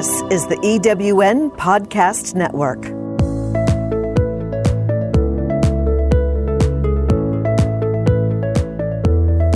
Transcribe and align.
This 0.00 0.22
is 0.30 0.46
the 0.46 0.56
EWN 0.56 1.54
Podcast 1.58 2.34
Network. 2.34 2.80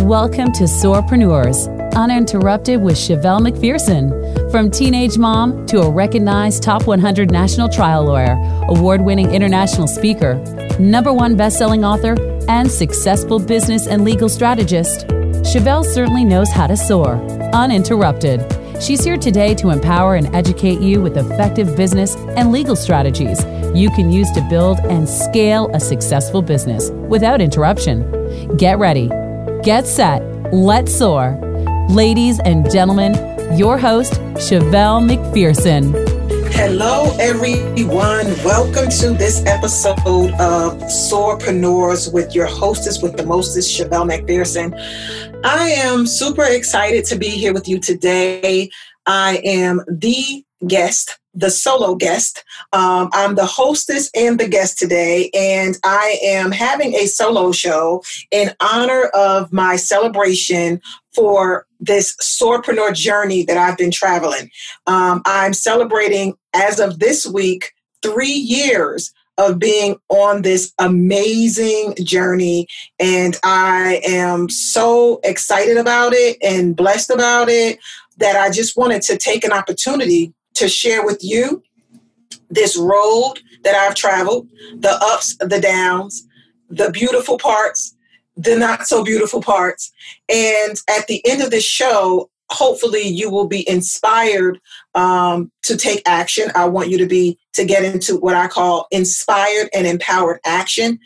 Welcome 0.06 0.52
to 0.52 0.64
Soarpreneurs, 0.64 1.66
uninterrupted 1.94 2.82
with 2.82 2.96
Shevelle 2.96 3.40
McPherson. 3.40 4.50
From 4.50 4.70
teenage 4.70 5.16
mom 5.16 5.64
to 5.64 5.80
a 5.80 5.90
recognized 5.90 6.62
top 6.62 6.86
100 6.86 7.30
national 7.30 7.70
trial 7.70 8.04
lawyer, 8.04 8.36
award 8.68 9.00
winning 9.00 9.30
international 9.30 9.86
speaker, 9.86 10.34
number 10.78 11.10
one 11.10 11.38
best-selling 11.38 11.86
author, 11.86 12.16
and 12.50 12.70
successful 12.70 13.38
business 13.38 13.86
and 13.86 14.04
legal 14.04 14.28
strategist, 14.28 15.06
Shevelle 15.06 15.86
certainly 15.86 16.26
knows 16.26 16.50
how 16.50 16.66
to 16.66 16.76
soar, 16.76 17.14
uninterrupted. 17.54 18.42
She's 18.80 19.02
here 19.02 19.16
today 19.16 19.54
to 19.54 19.70
empower 19.70 20.16
and 20.16 20.34
educate 20.34 20.80
you 20.80 21.00
with 21.00 21.16
effective 21.16 21.76
business 21.76 22.16
and 22.36 22.52
legal 22.52 22.76
strategies 22.76 23.44
you 23.74 23.90
can 23.90 24.12
use 24.12 24.30
to 24.32 24.40
build 24.48 24.78
and 24.80 25.08
scale 25.08 25.68
a 25.74 25.80
successful 25.80 26.42
business 26.42 26.90
without 26.90 27.40
interruption. 27.40 28.56
Get 28.56 28.78
ready, 28.78 29.08
get 29.62 29.86
set, 29.86 30.22
let's 30.52 30.94
soar. 30.94 31.38
Ladies 31.90 32.38
and 32.40 32.70
gentlemen, 32.70 33.14
your 33.58 33.78
host, 33.78 34.14
Shevelle 34.34 35.02
McPherson. 35.02 36.13
Hello, 36.56 37.14
everyone. 37.18 38.26
Welcome 38.44 38.88
to 39.00 39.10
this 39.10 39.44
episode 39.44 40.30
of 40.34 40.78
Soarpreneurs 40.84 42.12
with 42.12 42.32
your 42.32 42.46
hostess 42.46 43.02
with 43.02 43.16
the 43.16 43.26
mostest, 43.26 43.76
Shevelle 43.76 44.08
McPherson. 44.08 44.72
I 45.44 45.70
am 45.70 46.06
super 46.06 46.44
excited 46.44 47.04
to 47.06 47.18
be 47.18 47.28
here 47.28 47.52
with 47.52 47.66
you 47.66 47.80
today. 47.80 48.70
I 49.04 49.42
am 49.44 49.82
the 49.88 50.44
guest, 50.66 51.18
the 51.34 51.50
solo 51.50 51.94
guest. 51.94 52.44
Um, 52.72 53.10
I'm 53.12 53.34
the 53.34 53.46
hostess 53.46 54.10
and 54.14 54.38
the 54.38 54.48
guest 54.48 54.78
today, 54.78 55.30
and 55.34 55.76
I 55.84 56.18
am 56.22 56.52
having 56.52 56.94
a 56.94 57.06
solo 57.06 57.52
show 57.52 58.02
in 58.30 58.54
honor 58.60 59.04
of 59.14 59.52
my 59.52 59.76
celebration 59.76 60.80
for 61.14 61.66
this 61.80 62.16
soarpreneur 62.16 62.94
journey 62.94 63.44
that 63.44 63.56
I've 63.56 63.78
been 63.78 63.90
traveling. 63.90 64.50
Um, 64.86 65.22
I'm 65.26 65.52
celebrating, 65.52 66.34
as 66.54 66.80
of 66.80 66.98
this 66.98 67.26
week, 67.26 67.72
three 68.02 68.32
years 68.32 69.12
of 69.36 69.58
being 69.58 69.96
on 70.10 70.42
this 70.42 70.72
amazing 70.78 71.94
journey. 72.02 72.68
And 73.00 73.36
I 73.42 74.00
am 74.06 74.48
so 74.48 75.20
excited 75.24 75.76
about 75.76 76.12
it 76.12 76.36
and 76.40 76.76
blessed 76.76 77.10
about 77.10 77.48
it 77.48 77.78
that 78.18 78.36
I 78.36 78.50
just 78.50 78.76
wanted 78.76 79.02
to 79.02 79.16
take 79.16 79.44
an 79.44 79.52
opportunity 79.52 80.32
to 80.54 80.68
share 80.68 81.04
with 81.04 81.18
you 81.22 81.62
this 82.50 82.76
road 82.76 83.34
that 83.62 83.74
I've 83.74 83.94
traveled, 83.94 84.48
the 84.76 84.96
ups, 85.02 85.36
the 85.40 85.60
downs, 85.60 86.26
the 86.68 86.90
beautiful 86.90 87.38
parts, 87.38 87.96
the 88.36 88.56
not 88.56 88.86
so 88.86 89.04
beautiful 89.04 89.40
parts. 89.40 89.92
And 90.28 90.78
at 90.88 91.06
the 91.06 91.22
end 91.26 91.42
of 91.42 91.50
this 91.50 91.64
show, 91.64 92.30
hopefully 92.50 93.02
you 93.02 93.30
will 93.30 93.46
be 93.46 93.68
inspired 93.68 94.60
um, 94.94 95.50
to 95.62 95.76
take 95.76 96.02
action. 96.06 96.50
I 96.54 96.66
want 96.66 96.88
you 96.88 96.98
to 96.98 97.06
be 97.06 97.38
to 97.54 97.64
get 97.64 97.84
into 97.84 98.16
what 98.16 98.34
I 98.34 98.48
call 98.48 98.86
inspired 98.90 99.68
and 99.74 99.86
empowered 99.86 100.40
action 100.44 100.98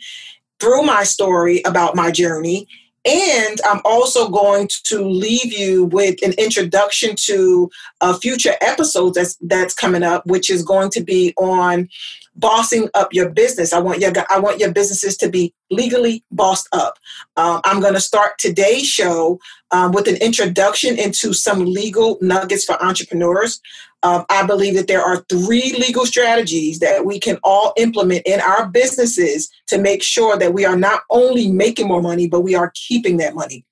through 0.59 0.83
my 0.83 1.03
story 1.03 1.61
about 1.65 1.95
my 1.95 2.11
journey. 2.11 2.67
And 3.09 3.59
I'm 3.65 3.81
also 3.85 4.29
going 4.29 4.69
to 4.83 5.03
leave 5.03 5.51
you 5.51 5.85
with 5.85 6.21
an 6.21 6.33
introduction 6.33 7.15
to 7.21 7.71
a 8.01 8.13
future 8.13 8.53
episode 8.61 9.15
that's 9.15 9.35
that's 9.41 9.73
coming 9.73 10.03
up, 10.03 10.27
which 10.27 10.51
is 10.51 10.61
going 10.63 10.91
to 10.91 11.01
be 11.01 11.33
on 11.37 11.89
bossing 12.35 12.87
up 12.93 13.11
your 13.11 13.29
business. 13.29 13.73
I 13.73 13.79
want 13.79 13.99
your 13.99 14.13
I 14.29 14.39
want 14.39 14.59
your 14.59 14.71
businesses 14.71 15.17
to 15.17 15.29
be 15.29 15.55
legally 15.71 16.23
bossed 16.31 16.69
up. 16.71 16.99
Um, 17.35 17.61
I'm 17.63 17.81
going 17.81 17.95
to 17.95 17.99
start 17.99 18.37
today's 18.37 18.87
show 18.87 19.39
um, 19.71 19.91
with 19.91 20.07
an 20.07 20.17
introduction 20.17 20.99
into 20.99 21.33
some 21.33 21.65
legal 21.65 22.19
nuggets 22.21 22.63
for 22.63 22.81
entrepreneurs. 22.81 23.59
Um, 24.03 24.25
I 24.29 24.45
believe 24.45 24.75
that 24.75 24.87
there 24.87 25.03
are 25.03 25.25
three 25.29 25.73
legal 25.77 26.05
strategies 26.05 26.79
that 26.79 27.05
we 27.05 27.19
can 27.19 27.37
all 27.43 27.73
implement 27.77 28.25
in 28.25 28.39
our 28.39 28.67
businesses 28.67 29.49
to 29.67 29.77
make 29.77 30.01
sure 30.01 30.37
that 30.37 30.53
we 30.53 30.65
are 30.65 30.77
not 30.77 31.01
only 31.09 31.51
making 31.51 31.87
more 31.87 32.01
money, 32.01 32.27
but 32.27 32.41
we 32.41 32.55
are 32.55 32.71
keeping 32.75 33.17
that 33.17 33.35
money. 33.35 33.65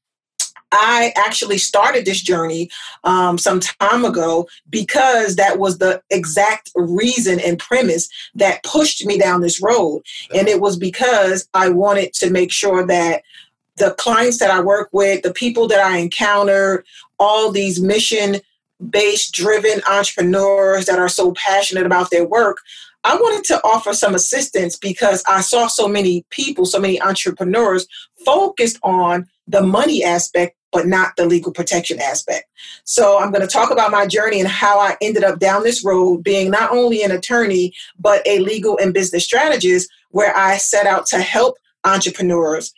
I 0.71 1.13
actually 1.15 1.57
started 1.57 2.05
this 2.05 2.21
journey 2.21 2.69
um, 3.03 3.37
some 3.37 3.59
time 3.59 4.03
ago 4.03 4.47
because 4.69 5.35
that 5.37 5.59
was 5.59 5.77
the 5.77 6.01
exact 6.09 6.71
reason 6.75 7.39
and 7.39 7.57
premise 7.57 8.09
that 8.35 8.63
pushed 8.63 9.05
me 9.05 9.17
down 9.17 9.41
this 9.41 9.61
road. 9.61 10.03
And 10.35 10.47
it 10.47 10.59
was 10.59 10.77
because 10.77 11.47
I 11.53 11.69
wanted 11.69 12.13
to 12.15 12.29
make 12.29 12.51
sure 12.51 12.85
that 12.85 13.21
the 13.77 13.91
clients 13.91 14.39
that 14.39 14.51
I 14.51 14.59
work 14.59 14.89
with, 14.91 15.21
the 15.21 15.33
people 15.33 15.67
that 15.67 15.79
I 15.79 15.97
encounter, 15.97 16.83
all 17.19 17.51
these 17.51 17.79
mission 17.79 18.41
based 18.89 19.33
driven 19.33 19.81
entrepreneurs 19.89 20.85
that 20.85 20.99
are 20.99 21.09
so 21.09 21.33
passionate 21.33 21.85
about 21.85 22.09
their 22.11 22.25
work, 22.25 22.57
I 23.03 23.15
wanted 23.15 23.43
to 23.45 23.61
offer 23.63 23.93
some 23.93 24.15
assistance 24.15 24.75
because 24.75 25.23
I 25.27 25.41
saw 25.41 25.67
so 25.67 25.87
many 25.87 26.25
people, 26.29 26.65
so 26.65 26.79
many 26.79 27.01
entrepreneurs 27.01 27.87
focused 28.25 28.79
on 28.83 29.27
the 29.47 29.61
money 29.61 30.03
aspect 30.03 30.57
but 30.71 30.85
not 30.85 31.15
the 31.15 31.25
legal 31.25 31.51
protection 31.51 31.99
aspect. 31.99 32.45
So 32.83 33.17
I'm 33.17 33.31
going 33.31 33.41
to 33.41 33.47
talk 33.47 33.71
about 33.71 33.91
my 33.91 34.05
journey 34.05 34.39
and 34.39 34.49
how 34.49 34.79
I 34.79 34.97
ended 35.01 35.23
up 35.23 35.39
down 35.39 35.63
this 35.63 35.83
road 35.83 36.23
being 36.23 36.51
not 36.51 36.71
only 36.71 37.03
an 37.03 37.11
attorney, 37.11 37.73
but 37.97 38.21
a 38.27 38.39
legal 38.39 38.77
and 38.77 38.93
business 38.93 39.23
strategist 39.23 39.89
where 40.11 40.35
I 40.35 40.57
set 40.57 40.85
out 40.85 41.05
to 41.07 41.19
help 41.19 41.57
entrepreneurs 41.83 42.73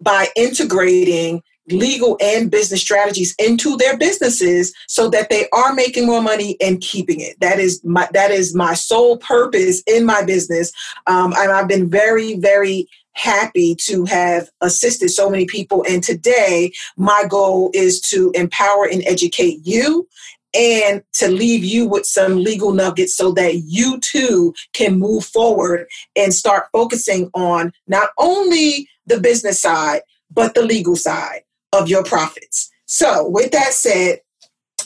by 0.00 0.28
integrating 0.36 1.42
legal 1.70 2.16
and 2.20 2.50
business 2.50 2.80
strategies 2.80 3.34
into 3.38 3.76
their 3.76 3.96
businesses 3.96 4.72
so 4.86 5.08
that 5.10 5.30
they 5.30 5.48
are 5.52 5.74
making 5.74 6.06
more 6.06 6.22
money 6.22 6.56
and 6.60 6.80
keeping 6.80 7.20
it. 7.20 7.38
That 7.40 7.58
is 7.58 7.82
my 7.84 8.08
that 8.12 8.30
is 8.30 8.54
my 8.54 8.74
sole 8.74 9.18
purpose 9.18 9.82
in 9.86 10.04
my 10.04 10.22
business. 10.22 10.72
Um, 11.06 11.32
and 11.36 11.52
i've 11.52 11.68
been 11.68 11.88
very 11.88 12.38
very 12.38 12.88
happy 13.18 13.74
to 13.74 14.04
have 14.04 14.48
assisted 14.60 15.08
so 15.08 15.28
many 15.28 15.44
people. 15.44 15.84
And 15.88 16.02
today, 16.02 16.72
my 16.96 17.24
goal 17.28 17.70
is 17.74 18.00
to 18.02 18.30
empower 18.34 18.84
and 18.84 19.02
educate 19.06 19.58
you 19.64 20.08
and 20.54 21.02
to 21.14 21.28
leave 21.28 21.64
you 21.64 21.86
with 21.86 22.06
some 22.06 22.42
legal 22.42 22.72
nuggets 22.72 23.16
so 23.16 23.32
that 23.32 23.62
you 23.66 23.98
too 24.00 24.54
can 24.72 24.98
move 24.98 25.24
forward 25.24 25.86
and 26.16 26.32
start 26.32 26.66
focusing 26.72 27.28
on 27.34 27.72
not 27.88 28.10
only 28.18 28.88
the 29.06 29.20
business 29.20 29.60
side, 29.60 30.02
but 30.30 30.54
the 30.54 30.62
legal 30.62 30.96
side 30.96 31.40
of 31.72 31.88
your 31.88 32.04
profits. 32.04 32.70
So, 32.86 33.28
with 33.28 33.52
that 33.52 33.72
said, 33.72 34.20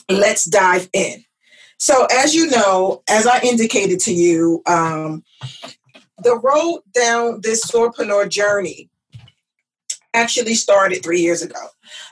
let's 0.09 0.45
dive 0.45 0.89
in. 0.93 1.23
So, 1.79 2.07
as 2.11 2.33
you 2.35 2.49
know, 2.49 3.03
as 3.09 3.27
I 3.27 3.39
indicated 3.41 3.99
to 4.01 4.13
you, 4.13 4.61
um, 4.65 5.23
the 6.23 6.37
road 6.39 6.81
down 6.93 7.41
this 7.41 7.65
soarpreneur 7.65 8.29
journey 8.29 8.89
actually 10.13 10.53
started 10.53 11.03
three 11.03 11.21
years 11.21 11.41
ago. 11.41 11.59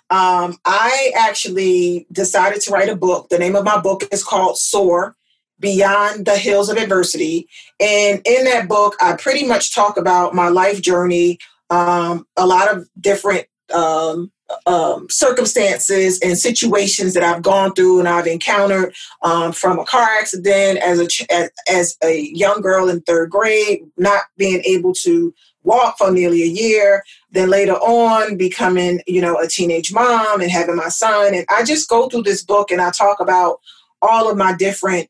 Um, 0.09 0.57
I 0.65 1.11
actually 1.15 2.07
decided 2.11 2.61
to 2.61 2.71
write 2.71 2.89
a 2.89 2.95
book. 2.95 3.29
The 3.29 3.39
name 3.39 3.55
of 3.55 3.63
my 3.63 3.79
book 3.79 4.03
is 4.11 4.23
called 4.23 4.57
Soar 4.57 5.15
Beyond 5.59 6.25
the 6.25 6.37
Hills 6.37 6.69
of 6.69 6.77
Adversity. 6.77 7.47
And 7.79 8.21
in 8.25 8.45
that 8.45 8.67
book, 8.67 8.95
I 8.99 9.13
pretty 9.13 9.45
much 9.45 9.73
talk 9.73 9.97
about 9.97 10.33
my 10.33 10.49
life 10.49 10.81
journey, 10.81 11.37
um, 11.69 12.25
a 12.35 12.45
lot 12.45 12.75
of 12.75 12.89
different 12.99 13.47
um, 13.73 14.31
um, 14.65 15.07
circumstances 15.09 16.19
and 16.21 16.37
situations 16.37 17.13
that 17.13 17.23
I've 17.23 17.41
gone 17.41 17.73
through 17.73 17.99
and 17.99 18.07
I've 18.07 18.27
encountered 18.27 18.93
um, 19.21 19.51
from 19.51 19.79
a 19.79 19.85
car 19.85 20.07
accident 20.19 20.79
as 20.79 20.99
a 20.99 21.33
as, 21.33 21.49
as 21.69 21.97
a 22.03 22.29
young 22.33 22.61
girl 22.61 22.89
in 22.89 23.01
third 23.01 23.29
grade, 23.29 23.83
not 23.97 24.23
being 24.37 24.61
able 24.65 24.93
to 24.95 25.33
walk 25.63 25.97
for 25.97 26.11
nearly 26.11 26.41
a 26.41 26.47
year, 26.47 27.03
then 27.31 27.49
later 27.49 27.73
on 27.73 28.37
becoming 28.37 29.01
you 29.07 29.21
know 29.21 29.37
a 29.37 29.47
teenage 29.47 29.93
mom 29.93 30.41
and 30.41 30.51
having 30.51 30.75
my 30.75 30.89
son, 30.89 31.33
and 31.33 31.45
I 31.49 31.63
just 31.63 31.89
go 31.89 32.09
through 32.09 32.23
this 32.23 32.43
book 32.43 32.71
and 32.71 32.81
I 32.81 32.91
talk 32.91 33.19
about 33.19 33.59
all 34.01 34.29
of 34.29 34.37
my 34.37 34.53
different 34.53 35.09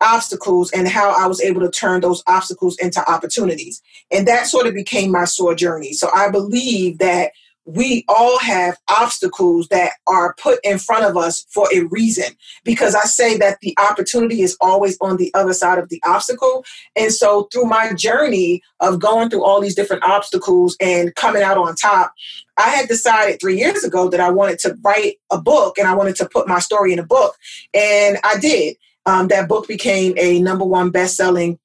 obstacles 0.00 0.70
and 0.72 0.88
how 0.88 1.10
I 1.10 1.26
was 1.26 1.40
able 1.40 1.60
to 1.60 1.70
turn 1.70 2.00
those 2.00 2.22
obstacles 2.26 2.76
into 2.78 3.08
opportunities. 3.08 3.80
And 4.10 4.26
that 4.26 4.46
sort 4.46 4.66
of 4.66 4.74
became 4.74 5.12
my 5.12 5.24
soar 5.24 5.54
journey. 5.54 5.92
So 5.92 6.10
I 6.12 6.28
believe 6.28 6.98
that 6.98 7.32
we 7.64 8.04
all 8.08 8.38
have 8.40 8.76
obstacles 8.90 9.68
that 9.68 9.92
are 10.06 10.34
put 10.40 10.58
in 10.64 10.78
front 10.78 11.04
of 11.04 11.16
us 11.16 11.46
for 11.50 11.68
a 11.72 11.82
reason 11.82 12.24
because 12.64 12.94
I 12.94 13.02
say 13.02 13.36
that 13.38 13.58
the 13.62 13.76
opportunity 13.78 14.42
is 14.42 14.56
always 14.60 14.98
on 15.00 15.16
the 15.16 15.32
other 15.34 15.52
side 15.52 15.78
of 15.78 15.88
the 15.88 16.02
obstacle. 16.04 16.64
And 16.96 17.12
so, 17.12 17.48
through 17.52 17.66
my 17.66 17.92
journey 17.92 18.62
of 18.80 18.98
going 18.98 19.30
through 19.30 19.44
all 19.44 19.60
these 19.60 19.76
different 19.76 20.02
obstacles 20.02 20.76
and 20.80 21.14
coming 21.14 21.42
out 21.42 21.56
on 21.56 21.76
top, 21.76 22.12
I 22.56 22.70
had 22.70 22.88
decided 22.88 23.40
three 23.40 23.58
years 23.58 23.84
ago 23.84 24.08
that 24.08 24.20
I 24.20 24.30
wanted 24.30 24.58
to 24.60 24.76
write 24.82 25.16
a 25.30 25.40
book 25.40 25.78
and 25.78 25.86
I 25.86 25.94
wanted 25.94 26.16
to 26.16 26.28
put 26.28 26.48
my 26.48 26.58
story 26.58 26.92
in 26.92 26.98
a 26.98 27.06
book. 27.06 27.36
And 27.72 28.18
I 28.24 28.38
did. 28.38 28.76
Um, 29.06 29.28
that 29.28 29.48
book 29.48 29.66
became 29.66 30.14
a 30.16 30.40
number 30.40 30.64
one 30.64 30.90
best-selling 30.90 31.58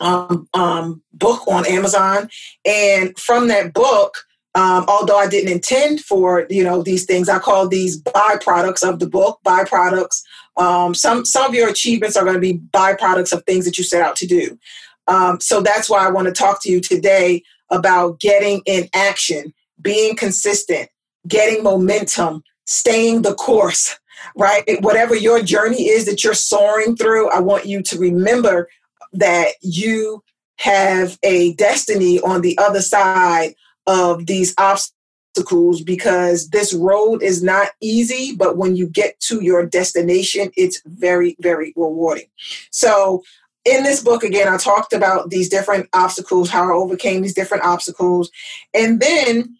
um, 0.00 0.48
um, 0.54 1.02
book 1.12 1.46
on 1.46 1.66
Amazon, 1.66 2.30
and 2.64 3.18
from 3.18 3.48
that 3.48 3.74
book, 3.74 4.14
um, 4.54 4.84
although 4.88 5.16
I 5.16 5.28
didn't 5.28 5.52
intend 5.52 6.00
for 6.00 6.46
you 6.50 6.64
know 6.64 6.82
these 6.82 7.04
things, 7.04 7.28
I 7.28 7.38
call 7.38 7.68
these 7.68 8.02
byproducts 8.02 8.88
of 8.88 8.98
the 8.98 9.08
book. 9.08 9.38
Byproducts. 9.44 10.22
Um, 10.56 10.94
some 10.94 11.24
some 11.24 11.48
of 11.48 11.54
your 11.54 11.68
achievements 11.68 12.16
are 12.16 12.24
going 12.24 12.34
to 12.34 12.40
be 12.40 12.58
byproducts 12.58 13.32
of 13.32 13.44
things 13.44 13.64
that 13.64 13.78
you 13.78 13.84
set 13.84 14.02
out 14.02 14.16
to 14.16 14.26
do. 14.26 14.58
Um, 15.06 15.40
so 15.40 15.60
that's 15.60 15.88
why 15.88 16.06
I 16.06 16.10
want 16.10 16.26
to 16.26 16.32
talk 16.32 16.62
to 16.62 16.70
you 16.70 16.80
today 16.80 17.42
about 17.70 18.18
getting 18.18 18.62
in 18.66 18.88
action, 18.92 19.54
being 19.80 20.16
consistent, 20.16 20.88
getting 21.28 21.62
momentum, 21.62 22.42
staying 22.66 23.22
the 23.22 23.34
course. 23.34 23.96
Right, 24.36 24.62
whatever 24.82 25.16
your 25.16 25.42
journey 25.42 25.88
is 25.88 26.04
that 26.04 26.22
you're 26.22 26.34
soaring 26.34 26.94
through, 26.94 27.30
I 27.30 27.40
want 27.40 27.64
you 27.64 27.82
to 27.84 27.98
remember 27.98 28.68
that 29.14 29.52
you 29.62 30.22
have 30.56 31.18
a 31.22 31.54
destiny 31.54 32.20
on 32.20 32.42
the 32.42 32.58
other 32.58 32.82
side 32.82 33.54
of 33.90 34.26
these 34.26 34.54
obstacles 34.56 35.82
because 35.82 36.50
this 36.50 36.72
road 36.72 37.22
is 37.22 37.42
not 37.42 37.70
easy, 37.80 38.36
but 38.36 38.56
when 38.56 38.76
you 38.76 38.86
get 38.86 39.18
to 39.20 39.42
your 39.42 39.66
destination, 39.66 40.52
it's 40.56 40.80
very, 40.86 41.36
very 41.40 41.72
rewarding. 41.76 42.26
So, 42.70 43.24
in 43.64 43.82
this 43.82 44.02
book, 44.02 44.22
again, 44.22 44.48
I 44.48 44.56
talked 44.56 44.92
about 44.94 45.28
these 45.28 45.48
different 45.48 45.88
obstacles, 45.92 46.48
how 46.48 46.70
I 46.70 46.72
overcame 46.72 47.20
these 47.20 47.34
different 47.34 47.64
obstacles. 47.64 48.30
And 48.72 49.00
then 49.00 49.56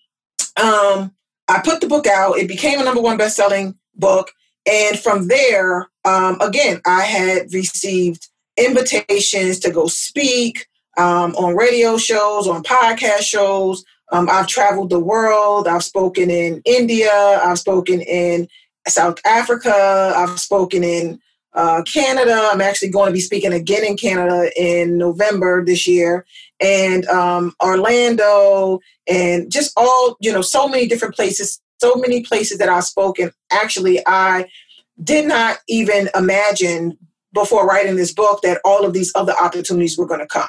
um, 0.57 1.13
I 1.49 1.61
put 1.63 1.83
the 1.83 1.89
book 1.89 2.07
out. 2.07 2.39
It 2.39 2.49
became 2.49 2.81
a 2.81 2.85
number 2.85 3.03
one 3.03 3.19
best 3.19 3.37
selling 3.37 3.75
book. 3.97 4.31
And 4.65 4.99
from 4.99 5.29
there, 5.29 5.91
um, 6.07 6.41
again, 6.41 6.81
I 6.87 7.03
had 7.03 7.53
received 7.53 8.29
invitations 8.57 9.59
to 9.61 9.71
go 9.71 9.87
speak 9.87 10.67
um, 10.97 11.35
on 11.37 11.57
radio 11.57 11.99
shows, 11.99 12.47
on 12.47 12.63
podcast 12.63 13.23
shows. 13.23 13.85
Um, 14.13 14.29
I've 14.31 14.47
traveled 14.47 14.91
the 14.91 15.01
world. 15.01 15.69
I've 15.69 15.85
spoken 15.85 16.31
in 16.31 16.63
India. 16.65 17.13
I've 17.13 17.59
spoken 17.59 18.01
in 18.01 18.49
South 18.89 19.19
Africa. 19.25 20.15
I've 20.17 20.41
spoken 20.41 20.83
in 20.83 21.21
uh, 21.53 21.83
Canada. 21.83 22.49
I'm 22.53 22.61
actually 22.61 22.91
going 22.91 23.07
to 23.07 23.13
be 23.13 23.21
speaking 23.21 23.53
again 23.53 23.85
in 23.85 23.97
Canada 23.97 24.51
in 24.57 24.99
November 24.99 25.65
this 25.65 25.87
year, 25.87 26.25
and 26.61 27.07
um, 27.07 27.55
Orlando, 27.63 28.81
and 29.09 29.51
just 29.51 29.73
all 29.77 30.17
you 30.21 30.33
know, 30.33 30.43
so 30.43 30.69
many 30.69 30.87
different 30.87 31.15
places, 31.15 31.61
so 31.81 31.95
many 31.97 32.23
places 32.23 32.59
that 32.59 32.69
I've 32.69 32.85
spoken. 32.85 33.33
Actually, 33.51 34.01
I 34.07 34.49
did 35.03 35.27
not 35.27 35.59
even 35.69 36.09
imagine 36.15 36.99
before 37.33 37.67
writing 37.67 37.97
this 37.97 38.13
book 38.13 38.43
that 38.43 38.61
all 38.65 38.85
of 38.85 38.93
these 38.93 39.13
other 39.15 39.35
opportunities 39.41 39.97
were 39.97 40.07
going 40.07 40.21
to 40.21 40.27
come. 40.27 40.49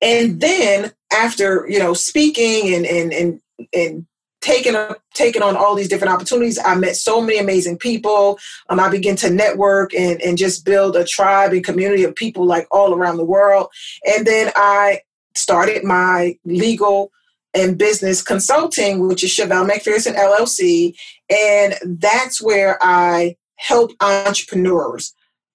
And 0.00 0.40
then 0.40 0.92
after, 1.14 1.66
you 1.68 1.78
know, 1.78 1.94
speaking 1.94 2.74
and 2.74 2.86
and 2.86 3.12
and 3.12 3.40
and 3.72 4.06
taking 4.40 4.76
taking 5.14 5.42
on 5.42 5.56
all 5.56 5.74
these 5.74 5.88
different 5.88 6.12
opportunities, 6.12 6.58
I 6.62 6.74
met 6.74 6.96
so 6.96 7.20
many 7.20 7.38
amazing 7.38 7.78
people. 7.78 8.38
Um, 8.68 8.78
I 8.78 8.90
began 8.90 9.16
to 9.16 9.30
network 9.30 9.94
and 9.94 10.20
and 10.20 10.36
just 10.36 10.64
build 10.64 10.96
a 10.96 11.04
tribe 11.04 11.52
and 11.52 11.64
community 11.64 12.04
of 12.04 12.14
people 12.14 12.46
like 12.46 12.66
all 12.70 12.94
around 12.94 13.16
the 13.16 13.24
world. 13.24 13.68
And 14.04 14.26
then 14.26 14.52
I 14.56 15.00
started 15.34 15.84
my 15.84 16.38
legal 16.44 17.10
and 17.54 17.78
business 17.78 18.20
consulting, 18.20 19.06
which 19.06 19.22
is 19.22 19.30
Shevelle 19.30 19.68
McPherson 19.68 20.16
LLC. 20.16 20.94
And 21.30 22.00
that's 22.00 22.42
where 22.42 22.78
I 22.82 23.36
help 23.56 23.92
entrepreneurs 24.00 25.14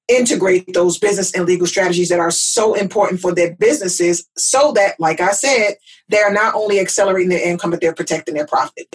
integrate 0.09 0.73
those 0.73 0.97
business 0.97 1.33
and 1.33 1.45
legal 1.45 1.67
strategies 1.67 2.09
that 2.09 2.19
are 2.19 2.31
so 2.31 2.73
important 2.73 3.21
for 3.21 3.33
their 3.33 3.55
businesses 3.55 4.27
so 4.35 4.71
that, 4.73 4.99
like 4.99 5.21
I 5.21 5.31
said, 5.31 5.75
they're 6.09 6.33
not 6.33 6.55
only 6.55 6.79
accelerating 6.79 7.29
their 7.29 7.47
income, 7.47 7.71
but 7.71 7.79
they're 7.79 7.93
protecting 7.93 8.33
their 8.33 8.47
profit. 8.47 8.87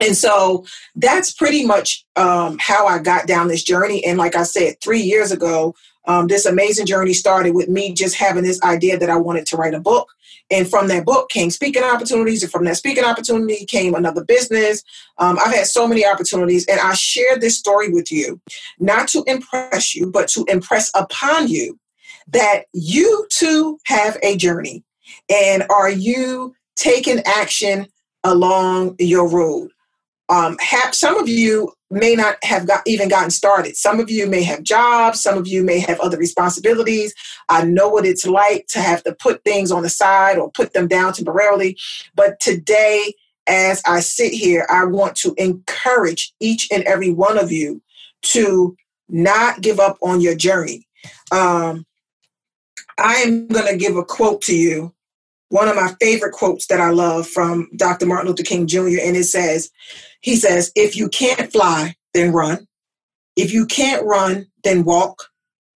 And 0.00 0.16
so 0.16 0.64
that's 0.94 1.32
pretty 1.32 1.66
much 1.66 2.06
um, 2.16 2.56
how 2.60 2.86
I 2.86 2.98
got 2.98 3.26
down 3.26 3.48
this 3.48 3.62
journey. 3.62 4.04
And 4.04 4.16
like 4.16 4.36
I 4.36 4.44
said, 4.44 4.80
three 4.80 5.00
years 5.00 5.32
ago, 5.32 5.74
um, 6.06 6.28
this 6.28 6.46
amazing 6.46 6.86
journey 6.86 7.12
started 7.12 7.54
with 7.54 7.68
me 7.68 7.92
just 7.92 8.14
having 8.14 8.44
this 8.44 8.62
idea 8.62 8.98
that 8.98 9.10
I 9.10 9.16
wanted 9.16 9.46
to 9.46 9.56
write 9.56 9.74
a 9.74 9.80
book. 9.80 10.08
And 10.50 10.68
from 10.68 10.88
that 10.88 11.04
book 11.04 11.28
came 11.28 11.50
speaking 11.50 11.82
opportunities, 11.82 12.42
and 12.42 12.50
from 12.50 12.64
that 12.64 12.76
speaking 12.76 13.04
opportunity 13.04 13.66
came 13.66 13.94
another 13.94 14.24
business. 14.24 14.82
Um, 15.18 15.38
I've 15.38 15.54
had 15.54 15.66
so 15.66 15.86
many 15.86 16.06
opportunities, 16.06 16.66
and 16.66 16.80
I 16.80 16.94
share 16.94 17.38
this 17.38 17.58
story 17.58 17.90
with 17.90 18.10
you, 18.10 18.40
not 18.78 19.08
to 19.08 19.22
impress 19.26 19.94
you, 19.94 20.10
but 20.10 20.28
to 20.28 20.46
impress 20.48 20.90
upon 20.94 21.48
you 21.48 21.78
that 22.28 22.64
you 22.72 23.26
too 23.30 23.78
have 23.84 24.16
a 24.22 24.36
journey. 24.36 24.84
And 25.28 25.64
are 25.70 25.90
you 25.90 26.54
taking 26.76 27.20
action 27.26 27.86
along 28.24 28.96
your 28.98 29.28
road? 29.28 29.70
Um, 30.28 30.56
have, 30.60 30.94
some 30.94 31.18
of 31.18 31.28
you 31.28 31.72
may 31.90 32.14
not 32.14 32.36
have 32.42 32.66
got, 32.66 32.82
even 32.86 33.08
gotten 33.08 33.30
started. 33.30 33.76
Some 33.76 34.00
of 34.00 34.10
you 34.10 34.26
may 34.26 34.42
have 34.42 34.62
jobs, 34.62 35.22
some 35.22 35.38
of 35.38 35.48
you 35.48 35.62
may 35.62 35.78
have 35.80 35.98
other 36.00 36.18
responsibilities. 36.18 37.14
I 37.48 37.64
know 37.64 37.88
what 37.88 38.06
it's 38.06 38.26
like 38.26 38.66
to 38.68 38.80
have 38.80 39.02
to 39.04 39.14
put 39.14 39.42
things 39.44 39.70
on 39.72 39.82
the 39.82 39.88
side 39.88 40.38
or 40.38 40.50
put 40.50 40.74
them 40.74 40.86
down 40.86 41.14
temporarily. 41.14 41.78
But 42.14 42.40
today, 42.40 43.14
as 43.46 43.82
I 43.86 44.00
sit 44.00 44.32
here, 44.32 44.66
I 44.68 44.84
want 44.84 45.16
to 45.16 45.34
encourage 45.38 46.34
each 46.40 46.68
and 46.70 46.82
every 46.84 47.10
one 47.10 47.38
of 47.38 47.50
you 47.50 47.80
to 48.22 48.76
not 49.08 49.62
give 49.62 49.80
up 49.80 49.96
on 50.02 50.20
your 50.20 50.34
journey. 50.34 50.86
Um, 51.32 51.86
I 52.98 53.14
am 53.14 53.48
going 53.48 53.66
to 53.66 53.76
give 53.76 53.96
a 53.96 54.04
quote 54.04 54.42
to 54.42 54.56
you, 54.56 54.92
one 55.50 55.68
of 55.68 55.76
my 55.76 55.94
favorite 56.00 56.32
quotes 56.32 56.66
that 56.66 56.80
I 56.80 56.90
love 56.90 57.26
from 57.26 57.68
Dr. 57.76 58.06
Martin 58.06 58.28
Luther 58.28 58.42
King 58.42 58.66
Jr., 58.66 59.00
and 59.02 59.16
it 59.16 59.24
says, 59.24 59.70
he 60.20 60.36
says, 60.36 60.72
if 60.74 60.96
you 60.96 61.08
can't 61.08 61.50
fly, 61.50 61.94
then 62.14 62.32
run. 62.32 62.66
If 63.36 63.52
you 63.52 63.66
can't 63.66 64.04
run, 64.04 64.46
then 64.64 64.84
walk. 64.84 65.28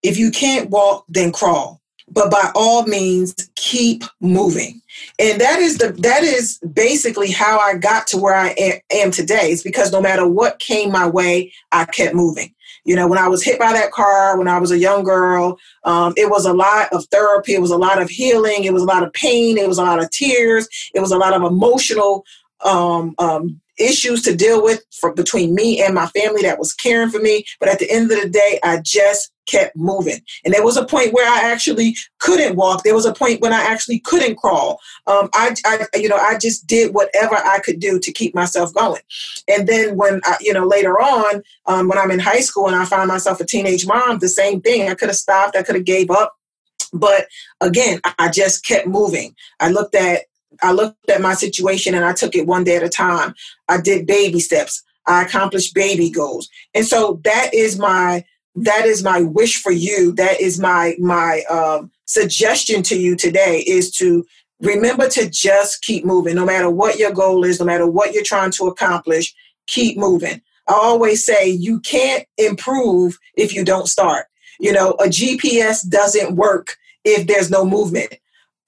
If 0.02 0.18
you 0.18 0.32
can't 0.32 0.70
walk, 0.70 1.06
then 1.10 1.32
crawl. 1.32 1.82
But 2.12 2.32
by 2.32 2.52
all 2.56 2.88
means, 2.88 3.36
keep 3.56 4.04
moving. 4.20 4.82
And 5.20 5.40
that 5.40 5.60
is 5.60 5.78
the 5.78 5.92
that 6.00 6.24
is 6.24 6.58
basically 6.74 7.30
how 7.30 7.60
I 7.60 7.76
got 7.76 8.08
to 8.08 8.18
where 8.18 8.36
I 8.36 8.82
am 8.92 9.12
today. 9.12 9.52
Is 9.52 9.62
because 9.62 9.92
no 9.92 10.02
matter 10.02 10.28
what 10.28 10.60
came 10.60 10.92
my 10.92 11.08
way, 11.08 11.54
I 11.72 11.86
kept 11.86 12.16
moving. 12.16 12.56
You 12.86 12.96
know, 12.96 13.08
when 13.08 13.20
I 13.20 13.28
was 13.28 13.44
hit 13.44 13.60
by 13.60 13.74
that 13.74 13.92
car 13.92 14.38
when 14.38 14.48
I 14.48 14.60
was 14.60 14.72
a 14.72 14.78
young 14.78 15.04
girl, 15.04 15.58
um, 15.84 16.14
it 16.18 16.30
was 16.30 16.46
a 16.46 16.54
lot 16.54 16.92
of 16.92 17.06
therapy. 17.06 17.54
It 17.54 17.62
was 17.62 17.72
a 17.72 17.78
lot 17.78 18.02
of 18.02 18.10
healing. 18.10 18.64
It 18.64 18.74
was 18.74 18.84
a 18.84 18.88
lot 18.88 19.04
of 19.04 19.14
pain. 19.14 19.58
It 19.58 19.68
was 19.68 19.78
a 19.78 19.84
lot 19.84 20.02
of 20.02 20.10
tears. 20.12 20.68
It 20.94 21.00
was 21.00 21.12
a 21.12 21.18
lot 21.18 21.34
of 21.34 21.44
emotional 21.44 22.26
um, 22.66 23.16
um, 23.20 23.62
issues 23.78 24.22
to 24.24 24.36
deal 24.36 24.64
with 24.64 24.84
for, 25.00 25.14
between 25.14 25.56
me 25.56 25.82
and 25.82 25.96
my 25.96 26.08
family 26.08 26.42
that 26.42 26.60
was 26.60 26.74
caring 26.74 27.10
for 27.10 27.20
me. 27.20 27.46
But 27.60 27.70
at 27.70 27.80
the 27.80 27.90
end 27.90 28.12
of 28.12 28.22
the 28.22 28.30
day, 28.30 28.60
I 28.64 28.82
just 28.84 29.32
kept 29.50 29.76
moving. 29.76 30.22
And 30.44 30.54
there 30.54 30.64
was 30.64 30.78
a 30.78 30.86
point 30.86 31.14
where 31.14 31.30
I 31.30 31.50
actually 31.50 31.96
couldn't 32.20 32.56
walk. 32.56 32.84
There 32.84 32.96
was 32.96 33.06
a 33.06 33.14
point 33.14 33.42
when 33.42 33.54
I 33.54 33.62
actually 33.62 34.00
couldn't 34.00 34.38
crawl. 34.38 34.80
Um, 35.08 35.30
I, 35.34 35.56
I, 35.66 35.86
you 35.96 36.10
know, 36.10 36.18
I 36.18 36.38
just 36.38 36.68
did 36.68 36.94
whatever 36.94 37.36
I 37.36 37.60
could 37.60 37.80
do 37.80 38.00
to 38.00 38.12
keep 38.12 38.36
myself 38.36 38.74
going. 38.74 39.02
And 39.48 39.68
then 39.68 39.96
when, 39.98 40.22
I, 40.26 40.38
you 40.40 40.54
know, 40.54 40.66
later 40.66 41.00
on, 41.00 41.44
um, 41.66 41.88
when 41.88 41.98
I'm 41.98 42.12
in 42.12 42.20
high 42.20 42.42
school 42.42 42.68
and 42.68 42.76
I 42.76 42.86
find 42.86 43.08
myself 43.08 43.40
a 43.40 43.46
teenage 43.46 43.88
mom, 43.88 44.20
the 44.20 44.30
same 44.30 44.62
thing. 44.62 44.90
I 44.90 44.96
could 44.96 45.10
have 45.10 45.16
stopped. 45.18 45.56
I 45.56 45.64
could 45.64 45.76
have 45.76 45.86
gave 45.86 46.12
up. 46.12 46.36
But 46.94 47.28
again, 47.62 48.00
I 48.18 48.30
just 48.30 48.66
kept 48.66 48.88
moving. 48.88 49.36
I 49.60 49.70
looked 49.70 49.96
at 49.96 50.22
I 50.62 50.72
looked 50.72 51.10
at 51.10 51.22
my 51.22 51.36
situation 51.36 51.94
and 51.94 52.04
I 52.04 52.14
took 52.14 52.36
it 52.36 52.48
one 52.48 52.64
day 52.64 52.76
at 52.76 52.84
a 52.84 52.90
time. 52.90 53.34
I 53.70 53.80
did 53.80 54.08
baby 54.08 54.40
steps. 54.40 54.84
I 55.06 55.24
accomplished 55.24 55.74
baby 55.74 56.10
goals. 56.10 56.50
And 56.74 56.86
so 56.86 57.22
that 57.24 57.54
is 57.54 57.80
my 57.80 58.26
that 58.64 58.86
is 58.86 59.04
my 59.04 59.22
wish 59.22 59.62
for 59.62 59.72
you. 59.72 60.12
That 60.14 60.40
is 60.40 60.60
my 60.60 60.96
my 61.00 61.44
um, 61.50 61.92
suggestion 62.06 62.84
to 62.84 63.00
you 63.00 63.16
today 63.16 63.64
is 63.66 63.92
to 63.98 64.26
remember 64.62 65.08
to 65.10 65.30
just 65.30 65.82
keep 65.82 66.06
moving 66.06 66.36
no 66.36 66.46
matter 66.46 66.70
what 66.70 67.00
your 67.00 67.12
goal 67.12 67.46
is, 67.46 67.60
no 67.60 67.66
matter 67.66 67.88
what 67.88 68.14
you're 68.14 68.24
trying 68.24 68.52
to 68.52 68.68
accomplish, 68.68 69.34
keep 69.68 69.98
moving. 69.98 70.42
I 70.68 70.74
always 70.74 71.26
say 71.26 71.50
you 71.50 71.80
can't 71.80 72.26
improve 72.38 73.18
if 73.36 73.56
you 73.56 73.64
don't 73.64 73.88
start. 73.88 74.28
You 74.60 74.74
know, 74.74 74.92
a 74.94 75.06
GPS 75.06 75.88
doesn't 75.88 76.36
work 76.36 76.76
if 77.06 77.28
there's 77.28 77.50
no 77.50 77.66
movement 77.66 78.14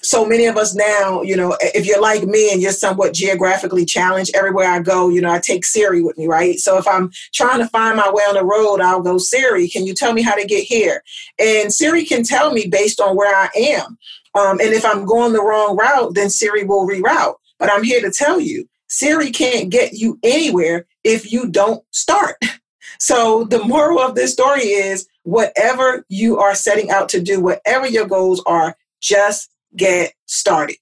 so 0.03 0.25
many 0.25 0.45
of 0.45 0.57
us 0.57 0.73
now, 0.73 1.21
you 1.21 1.35
know, 1.35 1.55
if 1.61 1.85
you're 1.85 2.01
like 2.01 2.23
me 2.23 2.51
and 2.51 2.61
you're 2.61 2.71
somewhat 2.71 3.13
geographically 3.13 3.85
challenged, 3.85 4.35
everywhere 4.35 4.69
I 4.69 4.79
go, 4.79 5.09
you 5.09 5.21
know, 5.21 5.31
I 5.31 5.39
take 5.39 5.65
Siri 5.65 6.01
with 6.01 6.17
me, 6.17 6.27
right? 6.27 6.57
So 6.59 6.77
if 6.77 6.87
I'm 6.87 7.11
trying 7.33 7.59
to 7.59 7.67
find 7.67 7.97
my 7.97 8.09
way 8.11 8.23
on 8.23 8.35
the 8.35 8.43
road, 8.43 8.81
I'll 8.81 9.01
go, 9.01 9.17
Siri, 9.17 9.67
can 9.67 9.85
you 9.85 9.93
tell 9.93 10.13
me 10.13 10.21
how 10.21 10.35
to 10.35 10.45
get 10.45 10.63
here? 10.63 11.03
And 11.39 11.73
Siri 11.73 12.03
can 12.05 12.23
tell 12.23 12.51
me 12.53 12.67
based 12.67 12.99
on 12.99 13.15
where 13.15 13.35
I 13.35 13.49
am. 13.55 13.97
Um, 14.33 14.59
and 14.59 14.73
if 14.73 14.85
I'm 14.85 15.05
going 15.05 15.33
the 15.33 15.43
wrong 15.43 15.77
route, 15.77 16.15
then 16.15 16.29
Siri 16.29 16.63
will 16.63 16.87
reroute. 16.87 17.35
But 17.59 17.71
I'm 17.71 17.83
here 17.83 18.01
to 18.01 18.11
tell 18.11 18.39
you, 18.39 18.67
Siri 18.87 19.31
can't 19.31 19.69
get 19.69 19.93
you 19.93 20.19
anywhere 20.23 20.85
if 21.03 21.31
you 21.31 21.49
don't 21.49 21.83
start. 21.91 22.35
So 22.99 23.45
the 23.45 23.63
moral 23.63 23.97
of 23.97 24.13
this 24.13 24.31
story 24.31 24.61
is 24.61 25.07
whatever 25.23 26.05
you 26.07 26.37
are 26.37 26.53
setting 26.53 26.91
out 26.91 27.09
to 27.09 27.19
do, 27.19 27.41
whatever 27.41 27.87
your 27.87 28.05
goals 28.05 28.43
are, 28.45 28.75
just 29.01 29.49
get 29.75 30.13
started. 30.25 30.77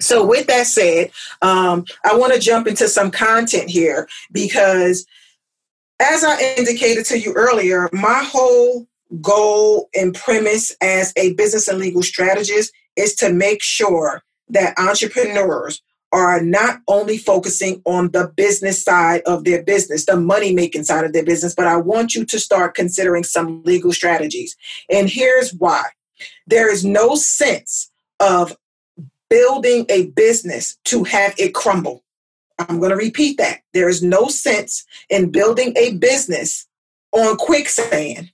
So, 0.00 0.24
with 0.24 0.46
that 0.48 0.66
said, 0.66 1.10
um, 1.42 1.84
I 2.04 2.16
want 2.16 2.32
to 2.34 2.40
jump 2.40 2.66
into 2.66 2.88
some 2.88 3.10
content 3.10 3.70
here 3.70 4.08
because, 4.32 5.06
as 6.00 6.24
I 6.24 6.54
indicated 6.56 7.04
to 7.06 7.18
you 7.18 7.32
earlier, 7.34 7.88
my 7.92 8.22
whole 8.24 8.86
goal 9.20 9.88
and 9.94 10.14
premise 10.14 10.74
as 10.80 11.12
a 11.16 11.34
business 11.34 11.68
and 11.68 11.78
legal 11.78 12.02
strategist 12.02 12.72
is 12.96 13.14
to 13.16 13.32
make 13.32 13.62
sure 13.62 14.22
that 14.48 14.78
entrepreneurs 14.78 15.82
are 16.12 16.42
not 16.42 16.80
only 16.88 17.16
focusing 17.16 17.80
on 17.86 18.10
the 18.10 18.30
business 18.36 18.82
side 18.82 19.22
of 19.24 19.44
their 19.44 19.62
business, 19.62 20.04
the 20.04 20.16
money 20.16 20.54
making 20.54 20.84
side 20.84 21.04
of 21.04 21.14
their 21.14 21.24
business, 21.24 21.54
but 21.54 21.66
I 21.66 21.76
want 21.76 22.14
you 22.14 22.26
to 22.26 22.38
start 22.38 22.74
considering 22.74 23.24
some 23.24 23.62
legal 23.62 23.92
strategies. 23.92 24.54
And 24.90 25.08
here's 25.08 25.54
why 25.54 25.84
there 26.46 26.70
is 26.70 26.84
no 26.84 27.14
sense 27.14 27.90
of 28.22 28.56
building 29.28 29.84
a 29.88 30.06
business 30.08 30.78
to 30.84 31.04
have 31.04 31.34
it 31.38 31.52
crumble. 31.54 32.04
I'm 32.58 32.78
going 32.78 32.90
to 32.90 32.96
repeat 32.96 33.38
that. 33.38 33.60
There 33.74 33.88
is 33.88 34.02
no 34.02 34.28
sense 34.28 34.84
in 35.10 35.30
building 35.30 35.72
a 35.76 35.94
business 35.94 36.66
on 37.12 37.36
quicksand 37.36 38.30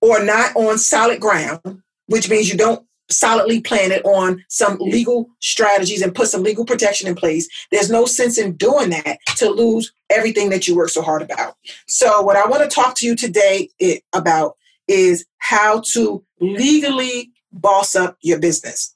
or 0.00 0.22
not 0.24 0.54
on 0.54 0.78
solid 0.78 1.20
ground, 1.20 1.60
which 2.06 2.30
means 2.30 2.50
you 2.50 2.56
don't 2.56 2.86
solidly 3.10 3.60
plan 3.60 3.92
it 3.92 4.04
on 4.04 4.44
some 4.48 4.76
legal 4.78 5.28
strategies 5.40 6.02
and 6.02 6.14
put 6.14 6.28
some 6.28 6.42
legal 6.42 6.64
protection 6.64 7.08
in 7.08 7.14
place. 7.14 7.48
There's 7.70 7.90
no 7.90 8.06
sense 8.06 8.38
in 8.38 8.56
doing 8.56 8.90
that 8.90 9.18
to 9.36 9.50
lose 9.50 9.92
everything 10.10 10.50
that 10.50 10.68
you 10.68 10.76
work 10.76 10.90
so 10.90 11.02
hard 11.02 11.22
about. 11.22 11.56
So, 11.86 12.22
what 12.22 12.36
I 12.36 12.46
want 12.46 12.62
to 12.62 12.74
talk 12.74 12.94
to 12.96 13.06
you 13.06 13.16
today 13.16 13.70
about 14.12 14.56
is 14.88 15.24
how 15.38 15.82
to 15.92 16.22
legally 16.40 17.30
boss 17.52 17.94
up 17.94 18.16
your 18.20 18.38
business. 18.38 18.94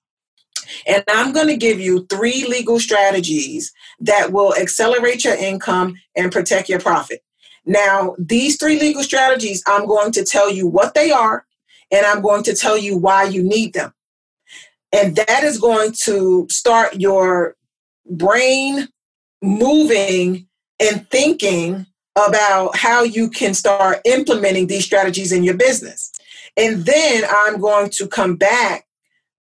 And 0.86 1.04
I'm 1.08 1.32
going 1.32 1.48
to 1.48 1.56
give 1.56 1.80
you 1.80 2.06
three 2.10 2.46
legal 2.46 2.78
strategies 2.78 3.72
that 4.00 4.32
will 4.32 4.54
accelerate 4.54 5.24
your 5.24 5.34
income 5.34 5.96
and 6.16 6.32
protect 6.32 6.68
your 6.68 6.80
profit. 6.80 7.20
Now, 7.64 8.14
these 8.18 8.56
three 8.56 8.78
legal 8.78 9.02
strategies, 9.02 9.62
I'm 9.66 9.86
going 9.86 10.12
to 10.12 10.24
tell 10.24 10.50
you 10.50 10.66
what 10.66 10.94
they 10.94 11.10
are, 11.10 11.44
and 11.90 12.06
I'm 12.06 12.22
going 12.22 12.42
to 12.44 12.54
tell 12.54 12.78
you 12.78 12.96
why 12.96 13.24
you 13.24 13.42
need 13.42 13.74
them. 13.74 13.92
And 14.92 15.16
that 15.16 15.44
is 15.44 15.58
going 15.58 15.92
to 16.04 16.46
start 16.48 16.94
your 16.94 17.56
brain 18.10 18.88
moving 19.42 20.46
and 20.80 21.08
thinking 21.10 21.86
about 22.16 22.76
how 22.76 23.02
you 23.02 23.28
can 23.30 23.54
start 23.54 24.00
implementing 24.04 24.66
these 24.66 24.84
strategies 24.84 25.30
in 25.30 25.44
your 25.44 25.56
business. 25.56 26.10
And 26.56 26.84
then 26.84 27.24
I'm 27.28 27.60
going 27.60 27.90
to 27.90 28.08
come 28.08 28.36
back 28.36 28.87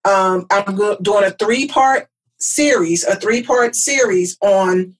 um, 0.07 0.45
I'm 0.49 0.75
doing 1.01 1.25
a 1.25 1.31
three 1.31 1.67
part 1.67 2.07
series, 2.39 3.03
a 3.03 3.15
three 3.15 3.43
part 3.43 3.75
series 3.75 4.37
on 4.41 4.95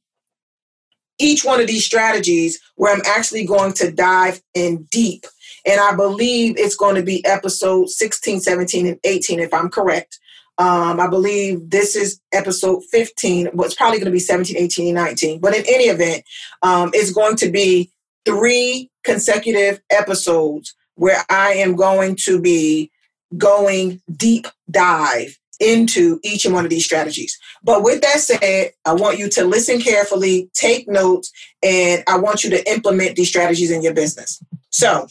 each 1.20 1.46
one 1.46 1.62
of 1.62 1.68
these 1.68 1.86
strategies 1.86 2.60
where 2.76 2.94
I'm 2.94 3.02
actually 3.06 3.46
going 3.46 3.74
to 3.74 3.92
dive 3.92 4.42
in 4.54 4.88
deep. 4.92 5.26
And 5.66 5.80
I 5.80 5.96
believe 5.96 6.56
it's 6.58 6.76
going 6.76 6.96
to 6.96 7.04
be 7.04 7.26
episode 7.26 7.90
16, 7.90 8.42
17, 8.42 8.88
and 8.88 9.00
18, 9.04 9.40
if 9.40 9.54
I'm 9.54 9.70
correct. 9.70 10.20
Um, 10.60 11.00
I 11.00 11.08
believe 11.08 11.70
this 11.70 11.96
is 11.96 12.20
episode 12.32 12.84
15. 12.86 13.50
Well, 13.54 13.66
it's 13.66 13.76
probably 13.76 14.00
going 14.00 14.06
to 14.06 14.12
be 14.12 14.20
17, 14.20 14.58
18, 14.58 14.88
and 14.88 14.96
19. 14.96 15.40
But 15.40 15.56
in 15.56 15.64
any 15.68 15.86
event, 15.86 16.24
um, 16.64 16.92
it's 16.94 17.12
going 17.12 17.36
to 17.38 17.52
be 17.52 17.92
three 18.26 18.90
consecutive 19.04 19.82
episodes 19.90 20.76
where 20.96 21.24
I 21.30 21.54
am 21.54 21.76
going 21.76 22.16
to 22.24 22.42
be 22.42 22.92
going 23.36 24.02
deep 24.16 24.48
dive 24.70 25.38
into 25.60 26.20
each 26.24 26.46
and 26.46 26.54
one 26.54 26.64
of 26.64 26.70
these 26.70 26.86
strategies. 26.86 27.38
But 27.64 27.84
with 27.84 28.02
that 28.02 28.20
said, 28.20 28.72
I 28.86 28.94
want 28.94 29.18
you 29.18 29.30
to 29.30 29.44
listen 29.44 29.82
carefully, 29.82 30.50
take 30.54 30.88
notes, 30.88 31.32
and 31.64 32.04
I 32.08 32.18
want 32.18 32.44
you 32.44 32.50
to 32.52 32.72
implement 32.72 33.16
these 33.16 33.30
strategies 33.30 33.72
in 33.72 33.82
your 33.82 33.94
business. 33.94 34.42
So, 34.70 35.08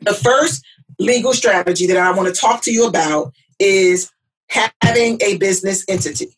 the 0.00 0.14
first 0.14 0.64
legal 0.98 1.32
strategy 1.32 1.86
that 1.86 1.96
I 1.96 2.10
want 2.12 2.34
to 2.34 2.38
talk 2.38 2.62
to 2.62 2.72
you 2.72 2.86
about 2.86 3.32
is 3.58 4.10
having 4.48 5.18
a 5.22 5.36
business 5.36 5.84
entity. 5.88 6.28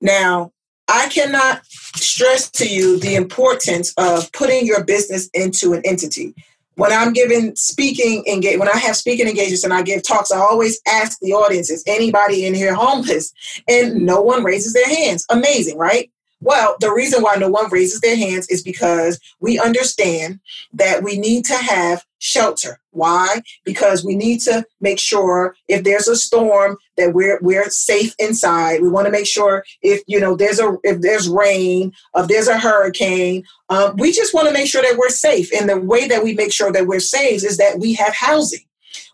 Now, 0.00 0.52
I 0.88 1.08
cannot 1.08 1.64
stress 1.66 2.50
to 2.52 2.68
you 2.68 2.98
the 2.98 3.14
importance 3.14 3.94
of 3.96 4.30
putting 4.32 4.66
your 4.66 4.82
business 4.84 5.28
into 5.32 5.72
an 5.72 5.82
entity 5.84 6.34
when 6.76 6.92
I'm 6.92 7.12
giving 7.12 7.56
speaking 7.56 8.24
engage 8.26 8.58
when 8.58 8.68
I 8.68 8.76
have 8.78 8.96
speaking 8.96 9.26
engagements 9.26 9.64
and 9.64 9.72
I 9.72 9.82
give 9.82 10.02
talks, 10.02 10.30
I 10.30 10.38
always 10.38 10.80
ask 10.86 11.18
the 11.20 11.32
audience, 11.32 11.70
is 11.70 11.82
anybody 11.86 12.46
in 12.46 12.54
here 12.54 12.74
homeless? 12.74 13.32
And 13.68 14.06
no 14.06 14.20
one 14.22 14.44
raises 14.44 14.72
their 14.72 14.88
hands. 14.88 15.26
Amazing, 15.30 15.78
right? 15.78 16.11
Well, 16.42 16.74
the 16.80 16.92
reason 16.92 17.22
why 17.22 17.36
no 17.36 17.48
one 17.48 17.70
raises 17.70 18.00
their 18.00 18.16
hands 18.16 18.48
is 18.48 18.62
because 18.62 19.20
we 19.38 19.60
understand 19.60 20.40
that 20.72 21.04
we 21.04 21.16
need 21.16 21.44
to 21.44 21.54
have 21.54 22.04
shelter. 22.18 22.80
Why? 22.90 23.42
Because 23.64 24.04
we 24.04 24.16
need 24.16 24.40
to 24.40 24.66
make 24.80 24.98
sure 24.98 25.54
if 25.68 25.84
there's 25.84 26.08
a 26.08 26.16
storm 26.16 26.78
that 26.96 27.14
we're 27.14 27.38
we're 27.42 27.70
safe 27.70 28.14
inside. 28.18 28.82
We 28.82 28.88
want 28.88 29.06
to 29.06 29.12
make 29.12 29.26
sure 29.26 29.64
if 29.82 30.02
you 30.08 30.18
know 30.18 30.34
there's 30.34 30.58
a 30.58 30.76
if 30.82 31.00
there's 31.00 31.28
rain, 31.28 31.92
if 32.16 32.26
there's 32.26 32.48
a 32.48 32.58
hurricane, 32.58 33.44
um, 33.68 33.96
we 33.96 34.12
just 34.12 34.34
want 34.34 34.48
to 34.48 34.52
make 34.52 34.66
sure 34.66 34.82
that 34.82 34.98
we're 34.98 35.10
safe. 35.10 35.48
And 35.54 35.68
the 35.68 35.80
way 35.80 36.08
that 36.08 36.24
we 36.24 36.34
make 36.34 36.52
sure 36.52 36.72
that 36.72 36.88
we're 36.88 37.00
safe 37.00 37.44
is 37.44 37.56
that 37.58 37.78
we 37.78 37.94
have 37.94 38.14
housing. 38.14 38.66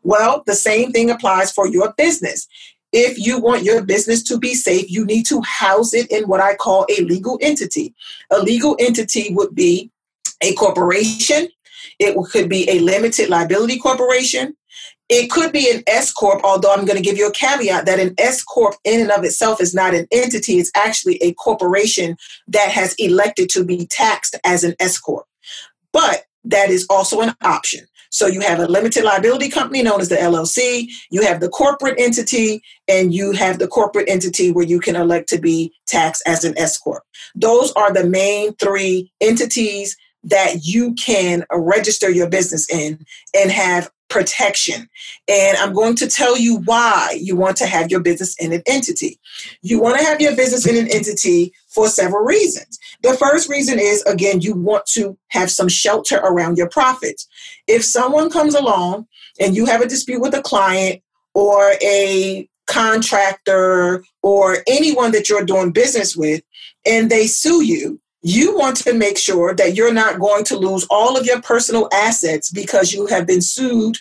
Well, 0.02 0.42
the 0.46 0.54
same 0.54 0.92
thing 0.92 1.10
applies 1.10 1.52
for 1.52 1.68
your 1.68 1.92
business. 1.96 2.48
If 2.92 3.18
you 3.18 3.38
want 3.38 3.64
your 3.64 3.82
business 3.82 4.22
to 4.24 4.38
be 4.38 4.54
safe, 4.54 4.90
you 4.90 5.04
need 5.04 5.24
to 5.26 5.42
house 5.42 5.92
it 5.92 6.10
in 6.10 6.24
what 6.24 6.40
I 6.40 6.56
call 6.56 6.86
a 6.88 7.02
legal 7.02 7.38
entity. 7.42 7.94
A 8.30 8.38
legal 8.38 8.76
entity 8.78 9.34
would 9.34 9.54
be 9.54 9.90
a 10.40 10.54
corporation, 10.54 11.48
it 11.98 12.16
could 12.30 12.48
be 12.48 12.68
a 12.70 12.78
limited 12.80 13.28
liability 13.28 13.78
corporation. 13.78 14.56
It 15.08 15.30
could 15.30 15.52
be 15.52 15.70
an 15.70 15.82
S 15.86 16.12
corp, 16.12 16.42
although 16.44 16.72
I'm 16.72 16.84
going 16.84 16.98
to 16.98 17.02
give 17.02 17.16
you 17.16 17.28
a 17.28 17.32
caveat 17.32 17.86
that 17.86 17.98
an 17.98 18.14
S 18.18 18.42
corp 18.44 18.74
in 18.84 19.00
and 19.00 19.10
of 19.10 19.24
itself 19.24 19.60
is 19.60 19.74
not 19.74 19.94
an 19.94 20.06
entity. 20.12 20.58
It's 20.58 20.70
actually 20.76 21.16
a 21.22 21.32
corporation 21.34 22.16
that 22.48 22.70
has 22.70 22.94
elected 22.98 23.48
to 23.50 23.64
be 23.64 23.86
taxed 23.86 24.36
as 24.44 24.64
an 24.64 24.74
S 24.78 24.98
corp. 24.98 25.24
But 25.94 26.24
that 26.44 26.68
is 26.68 26.86
also 26.90 27.20
an 27.20 27.34
option. 27.42 27.86
So 28.10 28.26
you 28.26 28.40
have 28.40 28.58
a 28.58 28.66
limited 28.66 29.04
liability 29.04 29.48
company 29.48 29.82
known 29.82 30.00
as 30.00 30.08
the 30.08 30.16
LLC, 30.16 30.88
you 31.10 31.22
have 31.22 31.40
the 31.40 31.48
corporate 31.48 31.98
entity, 31.98 32.62
and 32.88 33.12
you 33.12 33.32
have 33.32 33.58
the 33.58 33.68
corporate 33.68 34.08
entity 34.08 34.50
where 34.50 34.64
you 34.64 34.80
can 34.80 34.96
elect 34.96 35.28
to 35.30 35.38
be 35.38 35.72
taxed 35.86 36.22
as 36.26 36.44
an 36.44 36.56
S 36.58 36.78
corp. 36.78 37.02
Those 37.34 37.72
are 37.72 37.92
the 37.92 38.04
main 38.04 38.54
three 38.56 39.12
entities 39.20 39.96
that 40.24 40.64
you 40.64 40.94
can 40.94 41.44
register 41.52 42.10
your 42.10 42.28
business 42.28 42.68
in 42.70 43.04
and 43.34 43.50
have 43.50 43.90
protection. 44.08 44.88
And 45.28 45.56
I'm 45.58 45.72
going 45.72 45.94
to 45.96 46.08
tell 46.08 46.36
you 46.36 46.58
why 46.64 47.18
you 47.20 47.36
want 47.36 47.56
to 47.58 47.66
have 47.66 47.90
your 47.90 48.00
business 48.00 48.34
in 48.38 48.52
an 48.52 48.62
entity. 48.66 49.20
You 49.62 49.80
want 49.80 49.98
to 49.98 50.04
have 50.04 50.20
your 50.20 50.34
business 50.34 50.66
in 50.66 50.76
an 50.76 50.90
entity 50.90 51.52
for 51.78 51.88
several 51.88 52.24
reasons. 52.24 52.76
The 53.04 53.14
first 53.14 53.48
reason 53.48 53.78
is, 53.78 54.02
again, 54.02 54.40
you 54.40 54.52
want 54.52 54.84
to 54.94 55.16
have 55.28 55.48
some 55.48 55.68
shelter 55.68 56.16
around 56.16 56.58
your 56.58 56.68
profits. 56.68 57.28
If 57.68 57.84
someone 57.84 58.30
comes 58.30 58.56
along 58.56 59.06
and 59.38 59.54
you 59.54 59.64
have 59.66 59.80
a 59.80 59.86
dispute 59.86 60.20
with 60.20 60.34
a 60.34 60.42
client 60.42 61.02
or 61.34 61.74
a 61.80 62.48
contractor 62.66 64.02
or 64.24 64.56
anyone 64.66 65.12
that 65.12 65.28
you're 65.28 65.44
doing 65.44 65.70
business 65.70 66.16
with, 66.16 66.42
and 66.84 67.10
they 67.10 67.28
sue 67.28 67.62
you, 67.62 68.00
you 68.22 68.58
want 68.58 68.78
to 68.78 68.92
make 68.92 69.16
sure 69.16 69.54
that 69.54 69.76
you're 69.76 69.94
not 69.94 70.18
going 70.18 70.42
to 70.46 70.56
lose 70.56 70.84
all 70.90 71.16
of 71.16 71.26
your 71.26 71.40
personal 71.42 71.88
assets 71.92 72.50
because 72.50 72.92
you 72.92 73.06
have 73.06 73.24
been 73.24 73.40
sued 73.40 73.98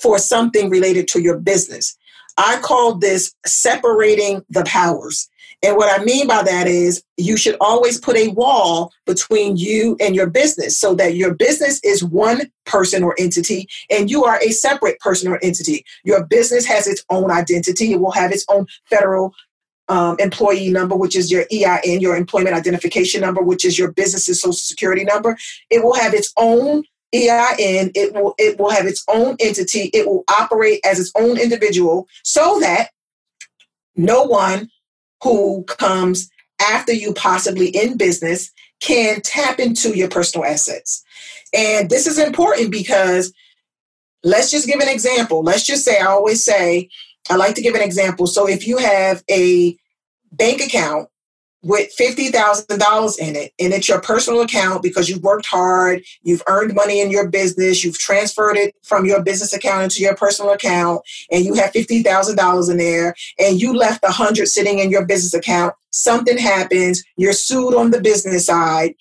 for 0.00 0.18
something 0.18 0.68
related 0.68 1.06
to 1.06 1.22
your 1.22 1.38
business. 1.38 1.96
I 2.36 2.58
call 2.58 2.96
this 2.96 3.32
separating 3.46 4.44
the 4.50 4.64
powers. 4.64 5.28
And 5.62 5.76
what 5.76 6.00
I 6.00 6.02
mean 6.02 6.26
by 6.26 6.42
that 6.42 6.66
is 6.66 7.02
you 7.16 7.36
should 7.36 7.56
always 7.60 8.00
put 8.00 8.16
a 8.16 8.28
wall 8.28 8.92
between 9.06 9.56
you 9.56 9.96
and 10.00 10.16
your 10.16 10.28
business 10.28 10.78
so 10.78 10.94
that 10.94 11.16
your 11.16 11.34
business 11.34 11.80
is 11.84 12.02
one 12.02 12.50
person 12.64 13.02
or 13.02 13.14
entity 13.18 13.68
and 13.90 14.10
you 14.10 14.24
are 14.24 14.40
a 14.40 14.52
separate 14.52 14.98
person 15.00 15.30
or 15.30 15.38
entity. 15.42 15.84
Your 16.04 16.24
business 16.24 16.64
has 16.66 16.86
its 16.86 17.04
own 17.10 17.30
identity, 17.30 17.92
it 17.92 18.00
will 18.00 18.12
have 18.12 18.32
its 18.32 18.44
own 18.48 18.66
federal 18.86 19.34
um, 19.88 20.16
employee 20.20 20.70
number, 20.70 20.96
which 20.96 21.16
is 21.16 21.30
your 21.30 21.44
EIN, 21.52 22.00
your 22.00 22.16
employment 22.16 22.54
identification 22.54 23.20
number, 23.20 23.42
which 23.42 23.64
is 23.64 23.78
your 23.78 23.92
business's 23.92 24.40
social 24.40 24.52
security 24.52 25.04
number. 25.04 25.36
It 25.68 25.82
will 25.82 25.94
have 25.94 26.14
its 26.14 26.32
own 26.36 26.84
EIN. 27.12 27.90
It 27.94 28.14
will 28.14 28.34
it 28.38 28.58
will 28.58 28.70
have 28.70 28.86
its 28.86 29.04
own 29.08 29.36
entity. 29.40 29.90
It 29.92 30.06
will 30.06 30.24
operate 30.28 30.80
as 30.86 31.00
its 31.00 31.10
own 31.16 31.38
individual, 31.38 32.06
so 32.22 32.60
that 32.60 32.90
no 33.96 34.22
one 34.22 34.70
who 35.22 35.64
comes 35.64 36.30
after 36.60 36.92
you, 36.92 37.12
possibly 37.14 37.68
in 37.68 37.96
business, 37.96 38.50
can 38.80 39.20
tap 39.22 39.58
into 39.58 39.96
your 39.96 40.08
personal 40.08 40.46
assets. 40.46 41.02
And 41.54 41.90
this 41.90 42.06
is 42.06 42.18
important 42.18 42.70
because 42.70 43.32
let's 44.22 44.50
just 44.50 44.66
give 44.66 44.80
an 44.80 44.88
example. 44.88 45.42
Let's 45.42 45.64
just 45.64 45.84
say, 45.84 45.98
I 45.98 46.06
always 46.06 46.44
say, 46.44 46.88
I 47.28 47.36
like 47.36 47.54
to 47.56 47.62
give 47.62 47.74
an 47.74 47.82
example. 47.82 48.26
So 48.26 48.48
if 48.48 48.66
you 48.66 48.78
have 48.78 49.22
a 49.30 49.76
bank 50.32 50.60
account 50.60 51.08
with 51.62 51.90
$50,000 51.98 53.18
in 53.18 53.36
it 53.36 53.52
and 53.58 53.72
it's 53.72 53.88
your 53.88 54.00
personal 54.00 54.40
account 54.40 54.82
because 54.82 55.08
you've 55.08 55.22
worked 55.22 55.46
hard, 55.46 56.02
you've 56.22 56.42
earned 56.48 56.74
money 56.74 57.00
in 57.00 57.10
your 57.10 57.28
business, 57.28 57.84
you've 57.84 57.98
transferred 57.98 58.56
it 58.56 58.74
from 58.82 59.04
your 59.04 59.22
business 59.22 59.52
account 59.52 59.84
into 59.84 60.00
your 60.00 60.16
personal 60.16 60.52
account 60.52 61.02
and 61.30 61.44
you 61.44 61.54
have 61.54 61.72
$50,000 61.72 62.70
in 62.70 62.76
there 62.78 63.14
and 63.38 63.60
you 63.60 63.74
left 63.74 64.02
a 64.04 64.08
100 64.08 64.46
sitting 64.46 64.78
in 64.78 64.90
your 64.90 65.04
business 65.04 65.34
account, 65.34 65.74
something 65.90 66.38
happens, 66.38 67.02
you're 67.16 67.32
sued 67.34 67.74
on 67.74 67.90
the 67.90 68.00
business 68.00 68.46
side, 68.46 68.94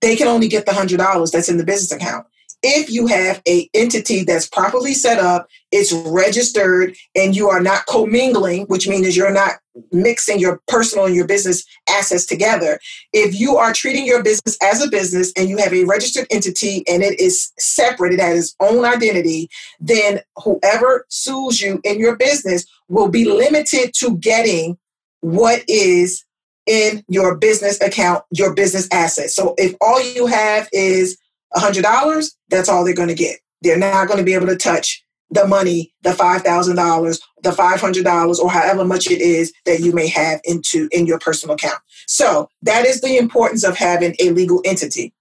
they 0.00 0.14
can 0.14 0.28
only 0.28 0.46
get 0.46 0.64
the 0.64 0.72
$100 0.72 1.32
that's 1.32 1.48
in 1.48 1.56
the 1.56 1.64
business 1.64 1.90
account 1.90 2.26
if 2.62 2.90
you 2.90 3.06
have 3.06 3.40
a 3.46 3.68
entity 3.74 4.24
that's 4.24 4.48
properly 4.48 4.94
set 4.94 5.18
up 5.18 5.48
it's 5.70 5.92
registered 5.92 6.96
and 7.14 7.36
you 7.36 7.48
are 7.48 7.60
not 7.60 7.86
commingling 7.86 8.64
which 8.64 8.88
means 8.88 9.16
you're 9.16 9.32
not 9.32 9.54
mixing 9.92 10.38
your 10.38 10.60
personal 10.68 11.06
and 11.06 11.14
your 11.14 11.26
business 11.26 11.64
assets 11.88 12.26
together. 12.26 12.78
If 13.12 13.38
you 13.38 13.56
are 13.56 13.72
treating 13.72 14.06
your 14.06 14.22
business 14.22 14.56
as 14.62 14.82
a 14.82 14.88
business 14.88 15.32
and 15.36 15.48
you 15.48 15.56
have 15.58 15.72
a 15.72 15.84
registered 15.84 16.26
entity 16.30 16.84
and 16.88 17.02
it 17.02 17.20
is 17.20 17.52
separate 17.58 18.12
it 18.12 18.20
has 18.20 18.38
its 18.38 18.56
own 18.60 18.84
identity 18.84 19.48
then 19.80 20.20
whoever 20.42 21.06
sues 21.08 21.60
you 21.60 21.80
in 21.84 21.98
your 21.98 22.16
business 22.16 22.64
will 22.88 23.08
be 23.08 23.24
limited 23.24 23.92
to 23.94 24.16
getting 24.18 24.78
what 25.20 25.62
is 25.68 26.24
in 26.66 27.02
your 27.08 27.36
business 27.36 27.80
account 27.80 28.24
your 28.30 28.54
business 28.54 28.88
assets. 28.92 29.34
So 29.34 29.54
if 29.58 29.74
all 29.80 30.02
you 30.02 30.26
have 30.26 30.68
is 30.72 31.18
$100, 31.56 32.30
that's 32.48 32.68
all 32.68 32.84
they're 32.84 32.94
going 32.94 33.08
to 33.08 33.14
get. 33.14 33.38
They're 33.62 33.78
not 33.78 34.06
going 34.06 34.18
to 34.18 34.24
be 34.24 34.34
able 34.34 34.46
to 34.46 34.56
touch 34.56 35.04
the 35.30 35.46
money, 35.46 35.92
the 36.02 36.10
$5,000, 36.10 37.20
the 37.42 37.50
$500 37.50 38.38
or 38.38 38.50
however 38.50 38.84
much 38.84 39.10
it 39.10 39.20
is 39.20 39.52
that 39.66 39.80
you 39.80 39.92
may 39.92 40.08
have 40.08 40.40
into 40.44 40.88
in 40.90 41.06
your 41.06 41.18
personal 41.18 41.54
account. 41.54 41.80
So, 42.06 42.48
that 42.62 42.86
is 42.86 43.00
the 43.00 43.18
importance 43.18 43.64
of 43.64 43.76
having 43.76 44.14
a 44.20 44.30
legal 44.30 44.62
entity. 44.64 45.12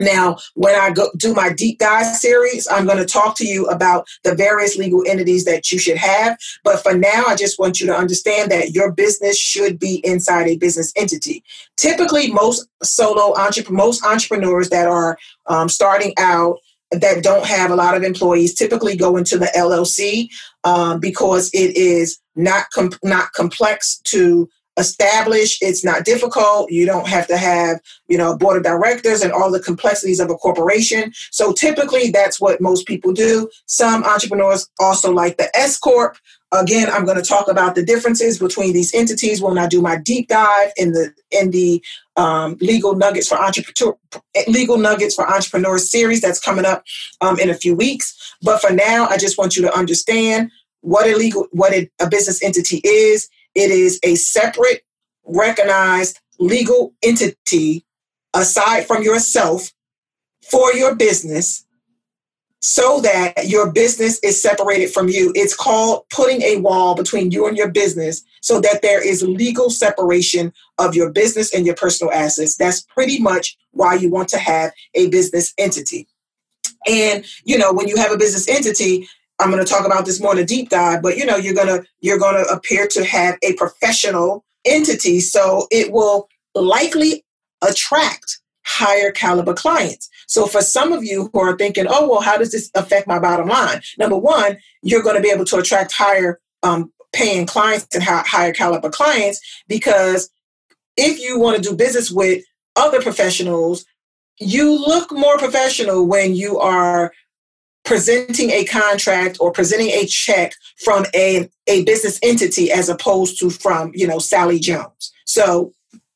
Now, 0.00 0.38
when 0.54 0.74
I 0.74 0.90
go 0.90 1.10
do 1.16 1.34
my 1.34 1.52
deep 1.52 1.78
dive 1.78 2.16
series, 2.16 2.66
I'm 2.68 2.86
going 2.86 2.98
to 2.98 3.04
talk 3.04 3.36
to 3.36 3.46
you 3.46 3.66
about 3.66 4.08
the 4.24 4.34
various 4.34 4.76
legal 4.76 5.04
entities 5.06 5.44
that 5.44 5.70
you 5.70 5.78
should 5.78 5.98
have. 5.98 6.38
But 6.64 6.82
for 6.82 6.94
now, 6.94 7.24
I 7.26 7.36
just 7.36 7.58
want 7.58 7.80
you 7.80 7.86
to 7.86 7.94
understand 7.94 8.50
that 8.50 8.70
your 8.70 8.90
business 8.90 9.38
should 9.38 9.78
be 9.78 10.00
inside 10.04 10.48
a 10.48 10.56
business 10.56 10.92
entity. 10.96 11.44
Typically, 11.76 12.32
most 12.32 12.66
solo 12.82 13.36
entrepreneurs, 13.38 13.70
most 13.70 14.04
entrepreneurs 14.04 14.70
that 14.70 14.88
are 14.88 15.18
um, 15.46 15.68
starting 15.68 16.14
out 16.18 16.56
that 16.90 17.22
don't 17.22 17.46
have 17.46 17.70
a 17.70 17.76
lot 17.76 17.96
of 17.96 18.02
employees 18.02 18.54
typically 18.54 18.96
go 18.96 19.16
into 19.16 19.38
the 19.38 19.46
LLC 19.56 20.28
um, 20.64 20.98
because 20.98 21.50
it 21.52 21.76
is 21.76 22.18
not 22.34 22.64
com- 22.74 22.90
not 23.04 23.32
complex 23.32 23.98
to 24.04 24.48
established. 24.80 25.62
It's 25.62 25.84
not 25.84 26.04
difficult. 26.04 26.70
You 26.72 26.86
don't 26.86 27.06
have 27.06 27.26
to 27.28 27.36
have, 27.36 27.80
you 28.08 28.18
know, 28.18 28.32
a 28.32 28.36
board 28.36 28.56
of 28.56 28.64
directors 28.64 29.22
and 29.22 29.32
all 29.32 29.50
the 29.52 29.60
complexities 29.60 30.18
of 30.18 30.30
a 30.30 30.34
corporation. 30.34 31.12
So 31.30 31.52
typically 31.52 32.10
that's 32.10 32.40
what 32.40 32.60
most 32.60 32.86
people 32.86 33.12
do. 33.12 33.48
Some 33.66 34.02
entrepreneurs 34.02 34.68
also 34.80 35.12
like 35.12 35.36
the 35.36 35.54
S 35.56 35.78
Corp. 35.78 36.16
Again, 36.52 36.88
I'm 36.90 37.04
going 37.04 37.16
to 37.16 37.22
talk 37.22 37.46
about 37.46 37.76
the 37.76 37.84
differences 37.84 38.40
between 38.40 38.72
these 38.72 38.92
entities 38.92 39.40
when 39.40 39.56
I 39.56 39.68
do 39.68 39.80
my 39.80 39.96
deep 39.96 40.26
dive 40.26 40.72
in 40.76 40.90
the 40.90 41.14
in 41.30 41.52
the 41.52 41.80
um, 42.16 42.56
legal 42.60 42.96
nuggets 42.96 43.28
for 43.28 43.38
entrepreneur 43.38 43.96
legal 44.48 44.76
nuggets 44.76 45.14
for 45.14 45.28
entrepreneurs 45.32 45.88
series 45.88 46.20
that's 46.20 46.40
coming 46.40 46.64
up 46.64 46.82
um, 47.20 47.38
in 47.38 47.50
a 47.50 47.54
few 47.54 47.76
weeks. 47.76 48.34
But 48.42 48.60
for 48.60 48.72
now, 48.72 49.06
I 49.06 49.16
just 49.16 49.38
want 49.38 49.54
you 49.54 49.62
to 49.62 49.72
understand 49.72 50.50
what 50.80 51.06
a 51.06 51.14
legal 51.14 51.46
what 51.52 51.72
a, 51.72 51.88
a 52.00 52.08
business 52.08 52.42
entity 52.42 52.80
is 52.82 53.28
it 53.54 53.70
is 53.70 53.98
a 54.02 54.14
separate, 54.14 54.82
recognized 55.24 56.20
legal 56.38 56.94
entity 57.02 57.84
aside 58.34 58.86
from 58.86 59.02
yourself 59.02 59.72
for 60.50 60.72
your 60.72 60.94
business 60.94 61.64
so 62.62 63.00
that 63.00 63.48
your 63.48 63.72
business 63.72 64.18
is 64.22 64.40
separated 64.40 64.90
from 64.92 65.08
you. 65.08 65.32
It's 65.34 65.56
called 65.56 66.04
putting 66.10 66.42
a 66.42 66.58
wall 66.58 66.94
between 66.94 67.30
you 67.30 67.46
and 67.46 67.56
your 67.56 67.70
business 67.70 68.22
so 68.42 68.60
that 68.60 68.82
there 68.82 69.06
is 69.06 69.22
legal 69.22 69.70
separation 69.70 70.52
of 70.78 70.94
your 70.94 71.10
business 71.10 71.54
and 71.54 71.64
your 71.64 71.74
personal 71.74 72.12
assets. 72.12 72.56
That's 72.56 72.82
pretty 72.82 73.18
much 73.18 73.56
why 73.70 73.94
you 73.94 74.10
want 74.10 74.28
to 74.30 74.38
have 74.38 74.72
a 74.94 75.08
business 75.08 75.54
entity. 75.56 76.06
And, 76.86 77.24
you 77.44 77.56
know, 77.56 77.72
when 77.72 77.88
you 77.88 77.96
have 77.96 78.12
a 78.12 78.18
business 78.18 78.48
entity, 78.48 79.08
I'm 79.40 79.50
going 79.50 79.64
to 79.64 79.70
talk 79.70 79.86
about 79.86 80.04
this 80.06 80.20
more 80.20 80.32
in 80.32 80.38
a 80.38 80.44
deep 80.44 80.68
dive, 80.68 81.02
but 81.02 81.16
you 81.16 81.24
know, 81.24 81.36
you're 81.36 81.54
going 81.54 81.68
to 81.68 81.84
you're 82.00 82.18
going 82.18 82.42
to 82.42 82.50
appear 82.50 82.86
to 82.88 83.04
have 83.04 83.36
a 83.42 83.54
professional 83.54 84.44
entity, 84.64 85.20
so 85.20 85.66
it 85.70 85.92
will 85.92 86.28
likely 86.54 87.24
attract 87.62 88.40
higher 88.64 89.10
caliber 89.10 89.54
clients. 89.54 90.08
So 90.26 90.46
for 90.46 90.62
some 90.62 90.92
of 90.92 91.02
you 91.02 91.30
who 91.32 91.40
are 91.40 91.56
thinking, 91.56 91.86
"Oh, 91.88 92.08
well, 92.08 92.20
how 92.20 92.36
does 92.36 92.52
this 92.52 92.70
affect 92.74 93.08
my 93.08 93.18
bottom 93.18 93.48
line?" 93.48 93.82
Number 93.98 94.16
one, 94.16 94.58
you're 94.82 95.02
going 95.02 95.16
to 95.16 95.22
be 95.22 95.30
able 95.30 95.46
to 95.46 95.58
attract 95.58 95.92
higher 95.92 96.38
um, 96.62 96.92
paying 97.12 97.46
clients 97.46 97.86
and 97.94 98.02
higher 98.04 98.52
caliber 98.52 98.90
clients 98.90 99.40
because 99.66 100.30
if 100.96 101.18
you 101.18 101.38
want 101.38 101.56
to 101.56 101.62
do 101.62 101.74
business 101.74 102.10
with 102.10 102.44
other 102.76 103.02
professionals, 103.02 103.84
you 104.38 104.72
look 104.72 105.10
more 105.12 105.38
professional 105.38 106.06
when 106.06 106.34
you 106.34 106.58
are 106.58 107.12
presenting 107.84 108.50
a 108.50 108.64
contract 108.64 109.38
or 109.40 109.50
presenting 109.50 109.88
a 109.88 110.06
check 110.06 110.52
from 110.84 111.04
a, 111.14 111.48
a 111.66 111.84
business 111.84 112.18
entity 112.22 112.70
as 112.70 112.88
opposed 112.88 113.38
to 113.38 113.50
from 113.50 113.90
you 113.94 114.06
know 114.06 114.18
sally 114.18 114.58
jones 114.58 115.12
so 115.24 115.72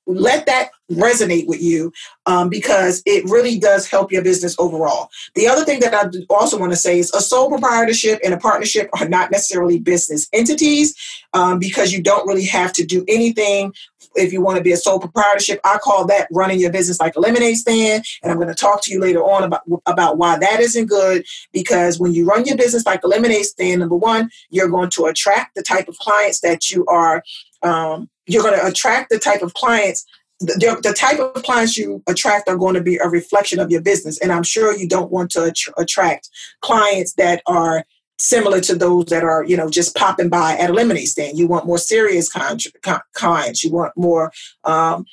let 0.07 0.47
that 0.47 0.71
resonate 0.91 1.47
with 1.47 1.63
you 1.63 1.93
um, 2.27 2.49
because 2.49 3.03
it 3.07 3.25
really 3.25 3.59
does 3.59 3.87
help 3.87 4.13
your 4.13 4.23
business 4.23 4.55
overall. 4.59 5.09
The 5.35 5.49
other 5.49 5.65
thing 5.65 5.81
that 5.81 5.95
I 5.95 6.09
also 6.29 6.59
want 6.59 6.73
to 6.73 6.77
say 6.77 6.99
is 6.99 7.13
a 7.15 7.21
sole 7.21 7.49
proprietorship 7.49 8.21
and 8.23 8.35
a 8.35 8.39
partnership 8.39 8.91
are 9.01 9.09
not 9.09 9.31
necessarily 9.31 9.79
business 9.79 10.29
entities 10.33 10.95
um, 11.33 11.59
because 11.59 11.93
you 11.93 12.03
don't 12.03 12.27
really 12.27 12.45
have 12.45 12.73
to 12.75 12.85
do 12.85 13.05
anything 13.09 13.73
if 14.15 14.33
you 14.33 14.41
want 14.41 14.59
to 14.59 14.63
be 14.63 14.73
a 14.73 14.77
sole 14.77 14.99
proprietorship. 14.99 15.61
I 15.65 15.79
call 15.79 16.07
that 16.07 16.29
running 16.31 16.61
your 16.61 16.73
business 16.73 17.01
like 17.01 17.17
a 17.17 17.21
lemonade 17.21 17.57
stand, 17.57 18.05
and 18.23 18.31
I'm 18.31 18.39
going 18.39 18.49
to 18.49 18.55
talk 18.55 18.83
to 18.85 18.93
you 18.93 19.01
later 19.01 19.21
on 19.21 19.43
about 19.43 19.63
about 19.87 20.19
why 20.19 20.39
that 20.39 20.61
isn't 20.61 20.87
good. 20.87 21.25
Because 21.53 21.99
when 21.99 22.13
you 22.13 22.27
run 22.27 22.45
your 22.45 22.57
business 22.57 22.87
like 22.87 23.03
a 23.05 23.09
lemonade 23.09 23.45
stand, 23.45 23.81
number 23.81 23.97
one, 23.97 24.31
you're 24.51 24.69
going 24.69 24.91
to 24.91 25.05
attract 25.07 25.55
the 25.55 25.63
type 25.63 25.89
of 25.89 25.99
clients 25.99 26.41
that 26.41 26.71
you 26.71 26.85
are. 26.87 27.23
Um, 27.63 28.09
you're 28.27 28.43
going 28.43 28.59
to 28.59 28.67
attract 28.67 29.11
the 29.11 29.19
type 29.19 29.43
of 29.43 29.55
clients 29.55 30.07
the, 30.41 30.81
the, 30.83 30.93
type 30.93 31.19
of 31.19 31.43
clients 31.43 31.77
you 31.77 32.03
attract 32.07 32.49
are 32.49 32.57
going 32.57 32.75
to 32.75 32.83
be 32.83 32.97
a 32.97 33.09
reflection 33.09 33.61
of 33.61 33.71
your 33.71 33.81
business. 33.81 34.19
And 34.19 34.33
I'm 34.33 34.43
sure 34.43 34.77
you 34.77 34.89
don't 34.89 35.11
want 35.11 35.31
to 35.33 35.53
attract 35.79 36.29
clients 36.61 37.15
that 37.15 37.43
are 37.47 37.85
similar 38.19 38.61
to 38.61 38.75
those 38.75 39.07
that 39.07 39.25
are, 39.25 39.45
you 39.45 39.57
know, 39.57 39.69
just 39.69 39.95
popping 39.97 40.29
by 40.29 40.57
at 40.57 40.71
a 40.71 40.73
lemonade 40.73 41.09
stand. 41.09 41.39
You 41.39 41.47
want 41.47 41.67
more 41.67 41.79
serious 41.79 42.29
con- 42.29 42.59
con- 42.83 43.01
clients. 43.13 43.65
You 43.65 43.73
want 43.73 43.93
more 43.97 44.33
um, 44.65 45.07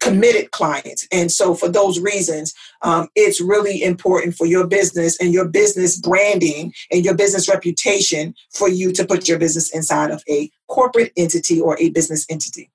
committed 0.00 0.50
clients. 0.50 1.06
And 1.12 1.30
so, 1.30 1.54
for 1.54 1.68
those 1.68 1.98
reasons, 1.98 2.54
um, 2.82 3.08
it's 3.14 3.40
really 3.40 3.82
important 3.82 4.34
for 4.34 4.46
your 4.46 4.66
business 4.66 5.18
and 5.20 5.32
your 5.32 5.48
business 5.48 5.98
branding 5.98 6.72
and 6.90 7.04
your 7.04 7.14
business 7.14 7.48
reputation 7.48 8.34
for 8.52 8.68
you 8.68 8.92
to 8.92 9.06
put 9.06 9.28
your 9.28 9.38
business 9.38 9.74
inside 9.74 10.10
of 10.10 10.22
a 10.28 10.50
corporate 10.68 11.12
entity 11.16 11.60
or 11.60 11.78
a 11.80 11.90
business 11.90 12.26
entity. 12.28 12.70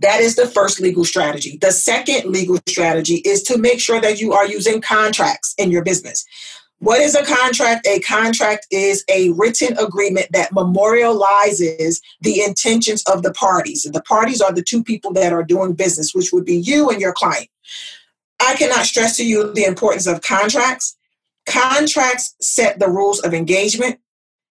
That 0.00 0.20
is 0.20 0.36
the 0.36 0.46
first 0.46 0.80
legal 0.80 1.04
strategy. 1.04 1.58
The 1.60 1.72
second 1.72 2.30
legal 2.30 2.58
strategy 2.68 3.16
is 3.16 3.42
to 3.44 3.58
make 3.58 3.80
sure 3.80 4.00
that 4.00 4.20
you 4.20 4.32
are 4.32 4.46
using 4.46 4.80
contracts 4.80 5.54
in 5.58 5.70
your 5.70 5.82
business. 5.82 6.24
What 6.82 7.00
is 7.00 7.14
a 7.14 7.24
contract? 7.24 7.86
A 7.86 8.00
contract 8.00 8.66
is 8.72 9.04
a 9.08 9.30
written 9.30 9.78
agreement 9.78 10.26
that 10.32 10.50
memorializes 10.50 12.00
the 12.20 12.42
intentions 12.42 13.04
of 13.04 13.22
the 13.22 13.32
parties. 13.32 13.84
And 13.84 13.94
the 13.94 14.02
parties 14.02 14.40
are 14.40 14.52
the 14.52 14.64
two 14.64 14.82
people 14.82 15.12
that 15.12 15.32
are 15.32 15.44
doing 15.44 15.74
business, 15.74 16.12
which 16.12 16.32
would 16.32 16.44
be 16.44 16.56
you 16.56 16.90
and 16.90 17.00
your 17.00 17.12
client. 17.12 17.46
I 18.40 18.56
cannot 18.56 18.84
stress 18.84 19.16
to 19.18 19.24
you 19.24 19.52
the 19.54 19.62
importance 19.62 20.08
of 20.08 20.22
contracts. 20.22 20.96
Contracts 21.46 22.34
set 22.40 22.80
the 22.80 22.88
rules 22.88 23.20
of 23.20 23.32
engagement. 23.32 24.00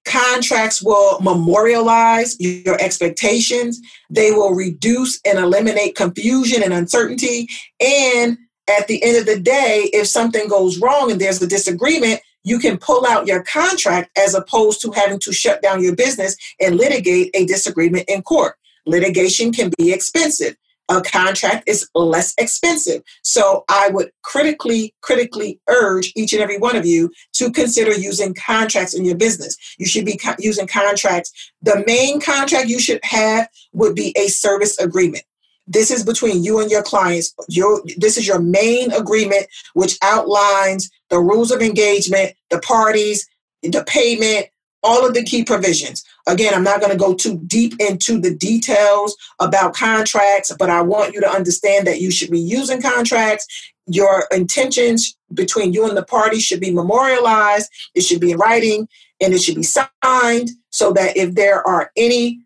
Contracts 0.06 0.82
will 0.82 1.20
memorialize 1.20 2.39
your 2.39 2.82
expectations. 2.82 3.82
They 4.10 4.32
will 4.32 4.56
reduce 4.56 5.20
and 5.26 5.38
eliminate 5.38 5.98
confusion 5.98 6.63
and 6.63 6.72
uncertainty. 6.72 7.50
And 7.82 8.38
at 8.72 8.88
the 8.88 9.02
end 9.04 9.18
of 9.18 9.26
the 9.26 9.40
day, 9.40 9.90
if 9.94 10.08
something 10.08 10.48
goes 10.48 10.80
wrong 10.80 11.12
and 11.12 11.20
there's 11.20 11.42
a 11.42 11.48
disagreement, 11.48 12.22
you 12.44 12.58
can 12.58 12.78
pull 12.78 13.06
out 13.06 13.28
your 13.28 13.44
contract 13.44 14.10
as 14.18 14.34
opposed 14.34 14.82
to 14.82 14.92
having 14.92 15.20
to 15.20 15.32
shut 15.32 15.62
down 15.62 15.84
your 15.84 15.96
business 15.96 16.36
and 16.60 16.78
litigate 16.78 17.30
a 17.36 17.46
disagreement 17.46 18.06
in 18.08 18.22
court. 18.24 18.56
Litigation 18.86 19.52
can 19.54 19.72
be 19.78 19.92
expensive. 19.92 20.56
a 20.90 21.02
contract 21.02 21.64
is 21.68 21.88
less 21.96 22.34
expensive. 22.38 23.02
So 23.24 23.64
I 23.70 23.90
would 23.94 24.12
critically, 24.24 24.94
critically 25.02 25.60
urge 25.70 26.12
each 26.16 26.34
and 26.34 26.42
every 26.42 26.58
one 26.58 26.76
of 26.76 26.86
you 26.86 27.12
to 27.34 27.52
consider 27.52 27.94
using 27.94 28.34
contracts 28.34 28.94
in 28.94 29.06
your 29.06 29.16
business. 29.16 29.56
You 29.78 29.86
should 29.86 30.06
be 30.06 30.18
co- 30.18 30.36
using 30.40 30.68
contracts. 30.68 31.32
The 31.62 31.84
main 31.88 32.20
contract 32.20 32.68
you 32.68 32.80
should 32.80 33.00
have 33.04 33.48
would 33.72 33.96
be 33.96 34.14
a 34.18 34.28
service 34.28 34.78
agreement. 34.80 35.24
This 35.72 35.90
is 35.90 36.04
between 36.04 36.44
you 36.44 36.60
and 36.60 36.70
your 36.70 36.84
clients. 36.84 37.34
Your, 37.48 37.82
this 37.98 38.18
is 38.18 38.28
your 38.28 38.40
main 38.40 38.92
agreement, 38.92 39.48
which 39.74 39.98
outlines 40.02 40.90
the 41.10 41.20
rules 41.20 41.52
of 41.52 41.62
engagement, 41.62 42.34
the 42.50 42.60
parties, 42.60 43.26
the 43.64 43.84
payment, 43.88 44.48
all 44.84 45.06
of 45.06 45.14
the 45.14 45.24
key 45.24 45.44
provisions. 45.44 46.04
Again, 46.28 46.54
I'm 46.54 46.64
not 46.64 46.82
going 46.82 46.92
to 46.92 46.98
go 46.98 47.14
too 47.14 47.40
deep 47.48 47.74
into 47.80 48.20
the 48.20 48.36
details 48.36 49.16
about 49.40 49.76
contracts, 49.76 50.54
but 50.58 50.70
I 50.70 50.82
want 50.82 51.14
you 51.14 51.22
to 51.22 51.30
understand 51.30 51.88
that 51.88 52.02
you 52.02 52.12
should 52.12 52.32
be 52.32 52.40
using 52.40 52.82
contracts. 52.82 53.46
Your 53.86 54.26
intentions 54.32 55.16
between 55.34 55.72
you 55.72 55.88
and 55.88 55.96
the 55.96 56.04
party 56.04 56.40
should 56.40 56.60
be 56.60 56.72
memorialized, 56.72 57.70
it 57.96 58.02
should 58.02 58.20
be 58.20 58.32
in 58.32 58.38
writing, 58.38 58.88
and 59.22 59.34
it 59.34 59.42
should 59.42 59.56
be 59.56 59.64
signed 59.64 60.50
so 60.72 60.92
that 60.94 61.16
if 61.16 61.36
there 61.36 61.66
are 61.68 61.92
any 61.96 62.42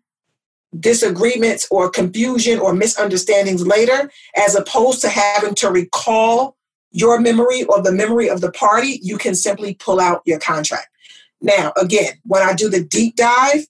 disagreements 0.78 1.66
or 1.70 1.90
confusion 1.90 2.58
or 2.58 2.74
misunderstandings 2.74 3.66
later, 3.66 4.10
as 4.36 4.54
opposed 4.54 5.00
to 5.02 5.08
having 5.08 5.54
to 5.56 5.70
recall 5.70 6.56
your 6.90 7.20
memory 7.20 7.64
or 7.64 7.82
the 7.82 7.92
memory 7.92 8.28
of 8.28 8.40
the 8.40 8.50
party, 8.52 9.00
you 9.02 9.18
can 9.18 9.34
simply 9.34 9.74
pull 9.74 10.00
out 10.00 10.22
your 10.24 10.38
contract. 10.38 10.88
Now, 11.40 11.72
again, 11.76 12.14
when 12.24 12.42
I 12.42 12.54
do 12.54 12.68
the 12.68 12.82
deep 12.82 13.16
dive, 13.16 13.66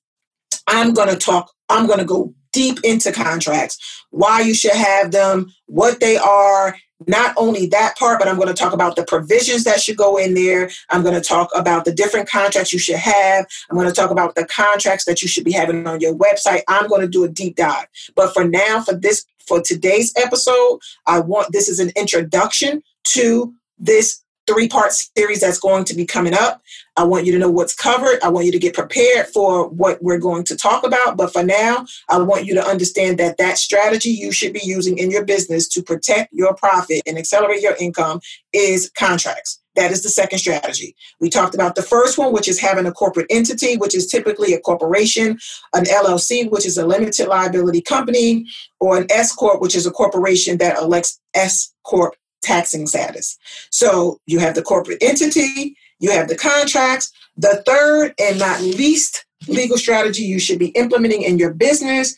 I'm 0.66 0.94
going 0.94 1.08
to 1.08 1.16
talk, 1.16 1.52
I'm 1.68 1.86
going 1.86 1.98
to 1.98 2.04
go 2.04 2.34
deep 2.52 2.78
into 2.84 3.12
contracts, 3.12 4.04
why 4.10 4.40
you 4.40 4.54
should 4.54 4.72
have 4.72 5.10
them, 5.10 5.52
what 5.66 6.00
they 6.00 6.16
are. 6.16 6.76
Not 7.06 7.34
only 7.36 7.66
that 7.66 7.96
part, 7.98 8.18
but 8.18 8.26
I'm 8.26 8.36
going 8.36 8.48
to 8.48 8.54
talk 8.54 8.72
about 8.72 8.96
the 8.96 9.04
provisions 9.04 9.64
that 9.64 9.80
should 9.80 9.98
go 9.98 10.16
in 10.16 10.34
there. 10.34 10.70
I'm 10.88 11.02
going 11.02 11.14
to 11.14 11.20
talk 11.20 11.50
about 11.54 11.84
the 11.84 11.92
different 11.92 12.28
contracts 12.28 12.72
you 12.72 12.78
should 12.78 12.96
have. 12.96 13.46
I'm 13.70 13.76
going 13.76 13.88
to 13.88 13.94
talk 13.94 14.10
about 14.10 14.34
the 14.34 14.46
contracts 14.46 15.04
that 15.04 15.20
you 15.20 15.28
should 15.28 15.44
be 15.44 15.52
having 15.52 15.86
on 15.86 16.00
your 16.00 16.14
website. 16.14 16.62
I'm 16.68 16.88
going 16.88 17.02
to 17.02 17.08
do 17.08 17.24
a 17.24 17.28
deep 17.28 17.56
dive. 17.56 17.86
But 18.14 18.32
for 18.32 18.44
now, 18.44 18.80
for 18.80 18.94
this, 18.94 19.26
for 19.46 19.60
today's 19.60 20.12
episode, 20.16 20.80
I 21.06 21.20
want 21.20 21.52
this 21.52 21.68
is 21.68 21.80
an 21.80 21.92
introduction 21.96 22.82
to 23.04 23.52
this 23.78 24.22
three 24.46 24.68
part 24.68 24.92
series 24.92 25.40
that's 25.40 25.58
going 25.58 25.84
to 25.84 25.94
be 25.94 26.06
coming 26.06 26.34
up. 26.34 26.62
I 26.96 27.04
want 27.04 27.26
you 27.26 27.32
to 27.32 27.38
know 27.38 27.50
what's 27.50 27.74
covered. 27.74 28.20
I 28.22 28.28
want 28.28 28.46
you 28.46 28.52
to 28.52 28.58
get 28.58 28.74
prepared 28.74 29.26
for 29.26 29.68
what 29.68 30.02
we're 30.02 30.18
going 30.18 30.44
to 30.44 30.56
talk 30.56 30.86
about. 30.86 31.16
But 31.16 31.32
for 31.32 31.42
now, 31.42 31.84
I 32.08 32.18
want 32.18 32.46
you 32.46 32.54
to 32.54 32.66
understand 32.66 33.18
that 33.18 33.38
that 33.38 33.58
strategy 33.58 34.10
you 34.10 34.32
should 34.32 34.52
be 34.52 34.62
using 34.64 34.98
in 34.98 35.10
your 35.10 35.24
business 35.24 35.68
to 35.68 35.82
protect 35.82 36.32
your 36.32 36.54
profit 36.54 37.02
and 37.06 37.18
accelerate 37.18 37.60
your 37.60 37.76
income 37.78 38.20
is 38.52 38.90
contracts. 38.96 39.60
That 39.74 39.92
is 39.92 40.02
the 40.02 40.08
second 40.08 40.38
strategy. 40.38 40.96
We 41.20 41.28
talked 41.28 41.54
about 41.54 41.74
the 41.74 41.82
first 41.82 42.16
one, 42.16 42.32
which 42.32 42.48
is 42.48 42.58
having 42.58 42.86
a 42.86 42.92
corporate 42.92 43.26
entity, 43.28 43.76
which 43.76 43.94
is 43.94 44.06
typically 44.06 44.54
a 44.54 44.60
corporation, 44.60 45.38
an 45.74 45.84
LLC, 45.84 46.50
which 46.50 46.64
is 46.64 46.78
a 46.78 46.86
limited 46.86 47.28
liability 47.28 47.82
company, 47.82 48.46
or 48.80 48.96
an 48.96 49.06
S 49.10 49.34
Corp, 49.34 49.60
which 49.60 49.76
is 49.76 49.86
a 49.86 49.90
corporation 49.90 50.56
that 50.58 50.78
elects 50.78 51.20
S 51.34 51.74
Corp 51.84 52.16
taxing 52.46 52.86
status. 52.86 53.38
So 53.70 54.20
you 54.26 54.38
have 54.38 54.54
the 54.54 54.62
corporate 54.62 55.02
entity, 55.02 55.76
you 55.98 56.10
have 56.10 56.28
the 56.28 56.36
contracts. 56.36 57.12
The 57.36 57.62
third 57.66 58.14
and 58.20 58.38
not 58.38 58.60
least 58.60 59.26
legal 59.48 59.76
strategy 59.76 60.22
you 60.22 60.38
should 60.38 60.58
be 60.58 60.68
implementing 60.68 61.22
in 61.22 61.38
your 61.38 61.52
business 61.52 62.16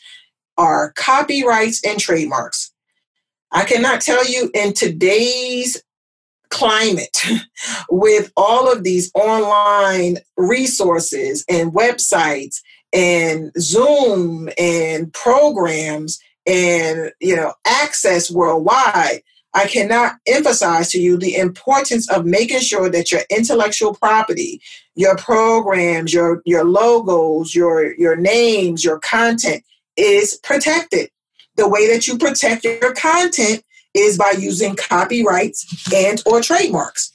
are 0.57 0.93
copyrights 0.93 1.81
and 1.85 1.99
trademarks. 1.99 2.71
I 3.51 3.65
cannot 3.65 4.01
tell 4.01 4.25
you 4.29 4.51
in 4.53 4.73
today's 4.73 5.81
climate 6.49 7.25
with 7.89 8.31
all 8.35 8.71
of 8.71 8.83
these 8.83 9.11
online 9.13 10.17
resources 10.37 11.45
and 11.49 11.73
websites 11.73 12.61
and 12.93 13.51
Zoom 13.59 14.49
and 14.57 15.11
programs 15.13 16.19
and 16.47 17.11
you 17.19 17.35
know 17.35 17.53
access 17.65 18.31
worldwide 18.31 19.21
I 19.53 19.67
cannot 19.67 20.17
emphasize 20.27 20.91
to 20.91 20.99
you 20.99 21.17
the 21.17 21.35
importance 21.35 22.09
of 22.11 22.25
making 22.25 22.59
sure 22.59 22.89
that 22.89 23.11
your 23.11 23.21
intellectual 23.29 23.95
property, 23.95 24.61
your 24.95 25.15
programs, 25.17 26.13
your, 26.13 26.41
your 26.45 26.63
logos, 26.63 27.55
your, 27.55 27.95
your 27.95 28.15
names, 28.15 28.83
your 28.83 28.99
content 28.99 29.63
is 29.97 30.39
protected. 30.43 31.09
The 31.55 31.67
way 31.67 31.87
that 31.91 32.07
you 32.07 32.17
protect 32.17 32.63
your 32.63 32.93
content 32.93 33.63
is 33.93 34.17
by 34.17 34.33
using 34.37 34.75
copyrights 34.75 35.91
and 35.93 36.21
or 36.25 36.41
trademarks. 36.41 37.11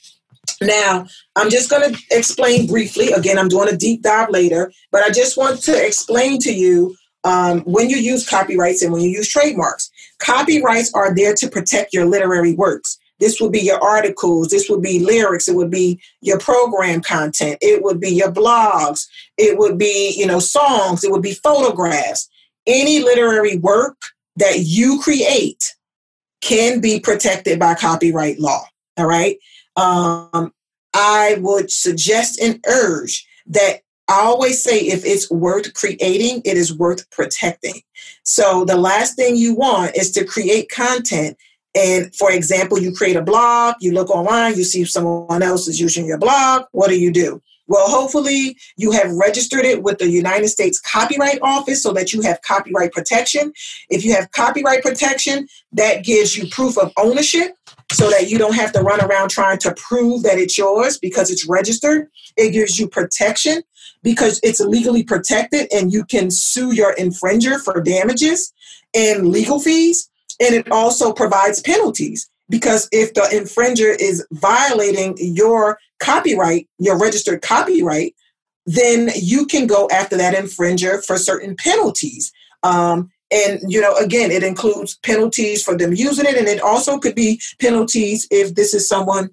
Now, 0.61 1.07
I'm 1.35 1.49
just 1.49 1.69
going 1.69 1.93
to 1.93 2.01
explain 2.11 2.67
briefly. 2.67 3.11
Again, 3.11 3.37
I'm 3.37 3.47
doing 3.47 3.69
a 3.69 3.77
deep 3.77 4.03
dive 4.03 4.29
later, 4.29 4.71
but 4.91 5.03
I 5.03 5.09
just 5.09 5.37
want 5.37 5.61
to 5.63 5.85
explain 5.85 6.39
to 6.39 6.53
you 6.53 6.95
um, 7.23 7.61
when 7.61 7.89
you 7.89 7.97
use 7.97 8.27
copyrights 8.27 8.81
and 8.81 8.93
when 8.93 9.01
you 9.01 9.09
use 9.09 9.27
trademarks. 9.27 9.89
Copyrights 10.19 10.93
are 10.93 11.13
there 11.13 11.33
to 11.35 11.49
protect 11.49 11.93
your 11.93 12.05
literary 12.05 12.53
works. 12.53 12.97
This 13.19 13.39
would 13.39 13.51
be 13.51 13.61
your 13.61 13.81
articles, 13.81 14.49
this 14.49 14.69
would 14.69 14.81
be 14.81 14.99
lyrics, 14.99 15.47
it 15.47 15.55
would 15.55 15.71
be 15.71 16.01
your 16.21 16.37
program 16.37 17.01
content, 17.01 17.57
it 17.61 17.81
would 17.81 17.99
be 17.99 18.09
your 18.09 18.31
blogs, 18.31 19.07
it 19.37 19.57
would 19.57 19.77
be, 19.77 20.13
you 20.17 20.25
know, 20.25 20.39
songs, 20.39 21.03
it 21.03 21.11
would 21.11 21.21
be 21.21 21.33
photographs. 21.33 22.27
Any 22.67 22.99
literary 22.99 23.57
work 23.57 23.95
that 24.35 24.59
you 24.59 24.99
create 25.01 25.75
can 26.41 26.81
be 26.81 26.99
protected 26.99 27.57
by 27.57 27.75
copyright 27.75 28.39
law. 28.39 28.63
All 28.97 29.05
right. 29.05 29.37
Um, 29.77 30.53
I 30.93 31.37
would 31.39 31.71
suggest 31.71 32.39
and 32.41 32.63
urge 32.67 33.25
that 33.47 33.81
I 34.07 34.21
always 34.21 34.63
say 34.63 34.79
if 34.79 35.03
it's 35.05 35.29
worth 35.31 35.73
creating, 35.73 36.41
it 36.45 36.57
is 36.57 36.77
worth 36.77 37.09
protecting. 37.09 37.81
So 38.23 38.65
the 38.65 38.77
last 38.77 39.15
thing 39.15 39.35
you 39.35 39.55
want 39.55 39.95
is 39.95 40.11
to 40.11 40.25
create 40.25 40.69
content. 40.69 41.37
And 41.73 42.15
for 42.15 42.31
example, 42.31 42.79
you 42.79 42.93
create 42.93 43.15
a 43.15 43.21
blog, 43.21 43.75
you 43.81 43.91
look 43.91 44.09
online, 44.09 44.55
you 44.55 44.63
see 44.63 44.85
someone 44.85 45.43
else 45.43 45.67
is 45.67 45.79
using 45.79 46.05
your 46.05 46.17
blog. 46.17 46.65
What 46.71 46.89
do 46.89 46.99
you 46.99 47.11
do? 47.11 47.41
Well, 47.67 47.89
hopefully 47.89 48.57
you 48.77 48.91
have 48.91 49.11
registered 49.11 49.65
it 49.65 49.81
with 49.81 49.97
the 49.97 50.09
United 50.09 50.49
States 50.49 50.79
Copyright 50.79 51.39
Office 51.41 51.81
so 51.81 51.91
that 51.93 52.13
you 52.13 52.21
have 52.21 52.41
copyright 52.43 52.91
protection. 52.91 53.53
If 53.89 54.05
you 54.05 54.13
have 54.13 54.31
copyright 54.31 54.83
protection, 54.83 55.47
that 55.71 56.03
gives 56.03 56.37
you 56.37 56.47
proof 56.47 56.77
of 56.77 56.93
ownership 56.97 57.55
so 57.91 58.09
that 58.11 58.29
you 58.29 58.37
don't 58.37 58.53
have 58.53 58.71
to 58.73 58.81
run 58.81 59.01
around 59.01 59.29
trying 59.29 59.57
to 59.59 59.73
prove 59.73 60.21
that 60.23 60.37
it's 60.37 60.57
yours 60.57 60.99
because 60.99 61.31
it's 61.31 61.47
registered. 61.47 62.07
It 62.37 62.51
gives 62.51 62.79
you 62.79 62.87
protection 62.87 63.63
because 64.05 64.39
it's 64.43 64.59
legally 64.59 65.03
protected 65.03 65.67
and 65.73 65.91
you 65.91 66.05
can 66.05 66.29
sue 66.29 66.73
your 66.73 66.95
infringer 66.95 67.59
for 67.59 67.81
damages 67.81 68.53
and 68.93 69.29
legal 69.29 69.59
fees. 69.59 70.09
And 70.39 70.53
it 70.53 70.71
also 70.71 71.11
provides 71.11 71.59
penalties 71.59 72.29
because 72.47 72.87
if 72.91 73.15
the 73.15 73.21
infringer 73.21 73.99
is 73.99 74.25
violating 74.31 75.15
your 75.17 75.79
copyright, 75.99 76.69
your 76.77 76.99
registered 76.99 77.41
copyright, 77.41 78.15
then 78.67 79.09
you 79.15 79.47
can 79.47 79.65
go 79.65 79.89
after 79.91 80.15
that 80.17 80.35
infringer 80.35 81.03
for 81.03 81.17
certain 81.17 81.55
penalties. 81.55 82.31
Um, 82.61 83.11
and 83.31 83.59
you 83.67 83.81
know, 83.81 83.95
again, 83.95 84.29
it 84.29 84.43
includes 84.43 84.99
penalties 84.99 85.63
for 85.63 85.75
them 85.75 85.93
using 85.93 86.25
it, 86.25 86.37
and 86.37 86.47
it 86.47 86.61
also 86.61 86.99
could 86.99 87.15
be 87.15 87.41
penalties 87.59 88.27
if 88.29 88.53
this 88.53 88.75
is 88.75 88.87
someone 88.87 89.31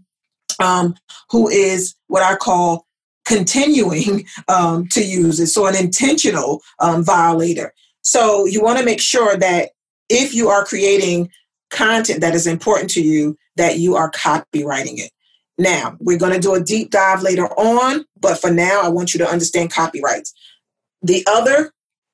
um, 0.62 0.94
who 1.30 1.48
is 1.48 1.94
what 2.06 2.22
I 2.22 2.36
call 2.36 2.86
continuing 3.24 4.26
um, 4.48 4.88
to 4.88 5.04
use 5.04 5.40
it. 5.40 5.48
So, 5.48 5.66
an 5.66 5.76
intentional 5.76 6.62
um, 6.78 7.04
violator. 7.04 7.72
So, 8.02 8.46
you 8.46 8.62
want 8.62 8.78
to 8.78 8.84
make 8.84 9.00
sure 9.00 9.36
that 9.36 9.70
if 10.08 10.34
you 10.34 10.48
are 10.48 10.64
creating 10.64 11.30
content 11.70 12.20
that 12.20 12.34
is 12.34 12.46
important 12.46 12.90
to 12.90 13.02
you, 13.02 13.36
that 13.56 13.78
you 13.78 13.96
are 13.96 14.10
copyrighting 14.10 14.98
it. 14.98 15.10
Now, 15.58 15.96
we're 16.00 16.18
going 16.18 16.32
to 16.32 16.40
do 16.40 16.54
a 16.54 16.62
deep 16.62 16.90
dive 16.90 17.22
later 17.22 17.46
on, 17.58 18.04
but 18.20 18.40
for 18.40 18.50
now, 18.50 18.80
I 18.82 18.88
want 18.88 19.14
you 19.14 19.18
to 19.18 19.28
understand 19.28 19.72
copyrights. 19.72 20.34
The 21.02 21.24
other 21.26 21.72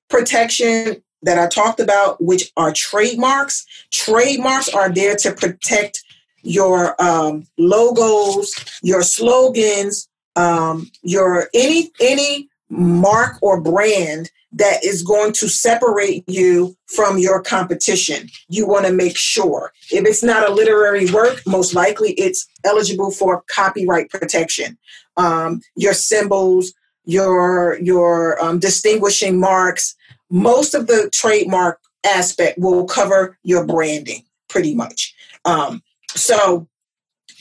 protection 0.08 1.02
that 1.22 1.38
I 1.38 1.46
talked 1.48 1.80
about, 1.80 2.22
which 2.22 2.52
are 2.56 2.72
trademarks, 2.72 3.64
trademarks 3.92 4.68
are 4.68 4.88
there 4.88 5.16
to 5.16 5.32
protect 5.32 6.04
your 6.42 7.00
um, 7.02 7.46
logos, 7.58 8.54
your 8.82 9.02
slogans, 9.02 10.08
um, 10.38 10.90
your 11.02 11.48
any 11.52 11.90
any 12.00 12.48
mark 12.70 13.38
or 13.42 13.60
brand 13.60 14.30
that 14.52 14.82
is 14.84 15.02
going 15.02 15.32
to 15.32 15.48
separate 15.48 16.24
you 16.26 16.74
from 16.86 17.18
your 17.18 17.42
competition. 17.42 18.28
You 18.48 18.66
want 18.66 18.86
to 18.86 18.92
make 18.92 19.16
sure. 19.16 19.72
If 19.90 20.06
it's 20.06 20.22
not 20.22 20.48
a 20.48 20.52
literary 20.52 21.10
work, 21.10 21.42
most 21.46 21.74
likely 21.74 22.12
it's 22.12 22.48
eligible 22.64 23.10
for 23.10 23.42
copyright 23.50 24.10
protection. 24.10 24.78
Um, 25.16 25.60
your 25.76 25.92
symbols, 25.92 26.72
your 27.04 27.78
your 27.80 28.42
um, 28.42 28.58
distinguishing 28.58 29.38
marks. 29.40 29.96
Most 30.30 30.74
of 30.74 30.86
the 30.86 31.10
trademark 31.12 31.80
aspect 32.06 32.58
will 32.58 32.86
cover 32.86 33.36
your 33.42 33.66
branding 33.66 34.22
pretty 34.48 34.74
much. 34.74 35.14
Um, 35.44 35.82
so 36.14 36.68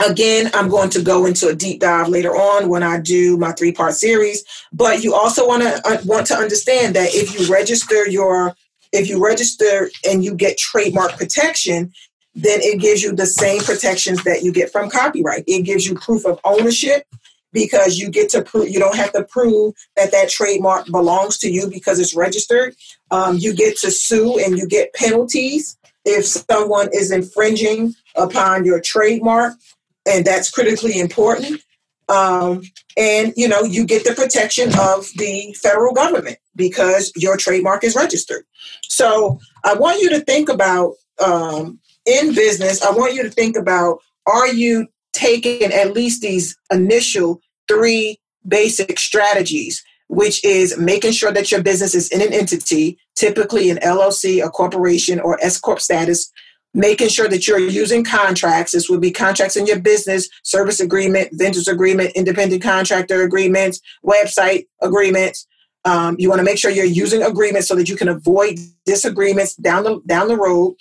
Again, 0.05 0.51
I'm 0.53 0.69
going 0.69 0.89
to 0.91 1.01
go 1.01 1.25
into 1.25 1.47
a 1.47 1.55
deep 1.55 1.79
dive 1.79 2.07
later 2.07 2.35
on 2.35 2.69
when 2.69 2.83
I 2.83 2.99
do 2.99 3.37
my 3.37 3.51
three 3.53 3.71
part 3.71 3.95
series. 3.95 4.43
But 4.71 5.03
you 5.03 5.15
also 5.15 5.47
want 5.47 5.63
to 5.63 5.81
uh, 5.87 5.97
want 6.05 6.27
to 6.27 6.35
understand 6.35 6.95
that 6.95 7.09
if 7.13 7.37
you 7.37 7.51
register 7.51 8.07
your 8.07 8.55
if 8.93 9.09
you 9.09 9.23
register 9.23 9.89
and 10.07 10.23
you 10.23 10.35
get 10.35 10.57
trademark 10.57 11.17
protection, 11.17 11.91
then 12.35 12.59
it 12.61 12.79
gives 12.79 13.01
you 13.01 13.13
the 13.13 13.25
same 13.25 13.61
protections 13.61 14.23
that 14.23 14.43
you 14.43 14.51
get 14.51 14.71
from 14.71 14.89
copyright. 14.89 15.43
It 15.47 15.63
gives 15.63 15.87
you 15.87 15.95
proof 15.95 16.25
of 16.25 16.39
ownership 16.45 17.05
because 17.51 17.97
you 17.97 18.09
get 18.09 18.29
to 18.29 18.43
prove 18.43 18.69
you 18.69 18.79
don't 18.79 18.95
have 18.95 19.13
to 19.13 19.23
prove 19.23 19.73
that 19.95 20.11
that 20.11 20.29
trademark 20.29 20.85
belongs 20.87 21.39
to 21.39 21.49
you 21.49 21.67
because 21.67 21.97
it's 21.97 22.15
registered. 22.15 22.75
Um, 23.09 23.37
you 23.37 23.55
get 23.55 23.77
to 23.79 23.89
sue 23.89 24.37
and 24.37 24.59
you 24.59 24.67
get 24.67 24.93
penalties 24.93 25.75
if 26.05 26.25
someone 26.25 26.89
is 26.93 27.11
infringing 27.11 27.95
upon 28.15 28.63
your 28.63 28.79
trademark 28.79 29.55
and 30.07 30.25
that's 30.25 30.49
critically 30.49 30.99
important. 30.99 31.61
Um, 32.09 32.63
and 32.95 33.33
you 33.35 33.47
know, 33.47 33.63
you 33.63 33.85
get 33.85 34.05
the 34.05 34.13
protection 34.13 34.69
of 34.79 35.07
the 35.17 35.53
federal 35.61 35.93
government 35.93 36.37
because 36.55 37.11
your 37.15 37.37
trademark 37.37 37.83
is 37.83 37.95
registered. 37.95 38.45
So 38.83 39.39
I 39.63 39.73
want 39.73 40.01
you 40.01 40.09
to 40.11 40.21
think 40.21 40.49
about 40.49 40.93
um, 41.23 41.79
in 42.05 42.33
business. 42.33 42.81
I 42.81 42.91
want 42.91 43.13
you 43.13 43.23
to 43.23 43.29
think 43.29 43.57
about: 43.57 43.99
Are 44.25 44.47
you 44.47 44.87
taking 45.13 45.71
at 45.73 45.93
least 45.93 46.21
these 46.21 46.57
initial 46.71 47.41
three 47.67 48.19
basic 48.47 48.99
strategies? 48.99 49.83
Which 50.09 50.41
is 50.45 50.77
making 50.77 51.11
sure 51.11 51.33
that 51.33 51.51
your 51.51 51.61
business 51.61 51.93
is 51.93 52.09
in 52.09 52.21
an 52.21 52.31
entity, 52.31 52.97
typically 53.15 53.69
an 53.69 53.77
LLC, 53.79 54.41
a 54.41 54.49
corporation, 54.49 55.19
or 55.19 55.37
S 55.43 55.59
corp 55.59 55.81
status, 55.81 56.31
making 56.77 57.09
sure 57.09 57.27
that 57.27 57.47
you're 57.47 57.57
using 57.57 58.03
contracts. 58.03 58.71
This 58.71 58.87
would 58.87 59.01
be 59.01 59.09
contracts 59.09 59.57
in 59.57 59.65
your 59.65 59.79
business, 59.79 60.29
service 60.43 60.79
agreement, 60.79 61.29
vendors 61.33 61.67
agreement, 61.67 62.11
independent 62.15 62.61
contractor 62.61 63.23
agreements, 63.23 63.81
website 64.05 64.67
agreements. 64.81 65.47
Um, 65.85 66.15
you 66.19 66.29
want 66.29 66.39
to 66.39 66.45
make 66.45 66.59
sure 66.59 66.69
you're 66.69 66.85
using 66.85 67.23
agreements 67.23 67.67
so 67.67 67.75
that 67.75 67.89
you 67.89 67.95
can 67.95 68.07
avoid 68.07 68.59
disagreements 68.85 69.55
down 69.55 69.83
the 69.83 70.01
down 70.05 70.27
the 70.27 70.37
road. 70.37 70.75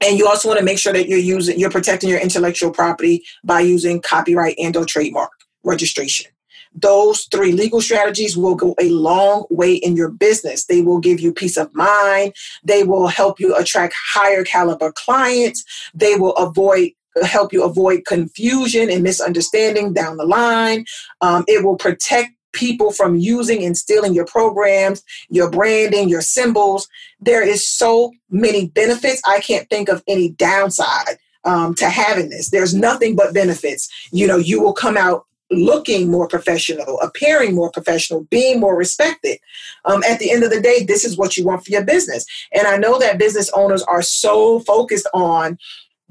And 0.00 0.18
you 0.18 0.26
also 0.26 0.48
want 0.48 0.58
to 0.58 0.64
make 0.64 0.78
sure 0.78 0.94
that 0.94 1.08
you're 1.08 1.18
using 1.18 1.58
you're 1.58 1.70
protecting 1.70 2.08
your 2.08 2.20
intellectual 2.20 2.70
property 2.70 3.22
by 3.44 3.60
using 3.60 4.00
copyright 4.00 4.56
and 4.58 4.74
or 4.76 4.86
trademark 4.86 5.32
registration. 5.62 6.31
Those 6.74 7.28
three 7.30 7.52
legal 7.52 7.80
strategies 7.80 8.36
will 8.36 8.54
go 8.54 8.74
a 8.80 8.88
long 8.88 9.44
way 9.50 9.74
in 9.74 9.96
your 9.96 10.08
business. 10.08 10.64
They 10.64 10.80
will 10.80 10.98
give 10.98 11.20
you 11.20 11.32
peace 11.32 11.56
of 11.56 11.74
mind. 11.74 12.34
They 12.64 12.82
will 12.82 13.08
help 13.08 13.40
you 13.40 13.54
attract 13.56 13.94
higher 14.12 14.44
caliber 14.44 14.92
clients. 14.92 15.64
They 15.94 16.16
will 16.16 16.34
avoid 16.36 16.92
help 17.24 17.52
you 17.52 17.62
avoid 17.62 18.06
confusion 18.06 18.88
and 18.90 19.02
misunderstanding 19.02 19.92
down 19.92 20.16
the 20.16 20.24
line. 20.24 20.86
Um, 21.20 21.44
it 21.46 21.62
will 21.62 21.76
protect 21.76 22.30
people 22.52 22.92
from 22.92 23.16
using 23.16 23.64
and 23.64 23.76
stealing 23.76 24.14
your 24.14 24.26
programs, 24.26 25.02
your 25.28 25.50
branding, 25.50 26.08
your 26.08 26.20
symbols. 26.20 26.88
There 27.20 27.46
is 27.46 27.66
so 27.66 28.12
many 28.30 28.68
benefits. 28.68 29.20
I 29.26 29.40
can't 29.40 29.68
think 29.68 29.88
of 29.88 30.02
any 30.06 30.30
downside 30.30 31.18
um, 31.44 31.74
to 31.76 31.88
having 31.88 32.28
this. 32.28 32.50
There's 32.50 32.74
nothing 32.74 33.16
but 33.16 33.34
benefits. 33.34 33.88
You 34.12 34.26
know, 34.26 34.36
you 34.36 34.60
will 34.62 34.74
come 34.74 34.96
out 34.96 35.26
looking 35.52 36.10
more 36.10 36.26
professional, 36.26 37.00
appearing 37.00 37.54
more 37.54 37.70
professional, 37.70 38.24
being 38.24 38.58
more 38.58 38.76
respected. 38.76 39.38
Um, 39.84 40.02
at 40.04 40.18
the 40.18 40.30
end 40.30 40.42
of 40.42 40.50
the 40.50 40.60
day, 40.60 40.84
this 40.84 41.04
is 41.04 41.16
what 41.16 41.36
you 41.36 41.44
want 41.44 41.64
for 41.64 41.70
your 41.70 41.84
business. 41.84 42.24
And 42.52 42.66
I 42.66 42.76
know 42.76 42.98
that 42.98 43.18
business 43.18 43.50
owners 43.54 43.82
are 43.82 44.02
so 44.02 44.60
focused 44.60 45.08
on 45.14 45.58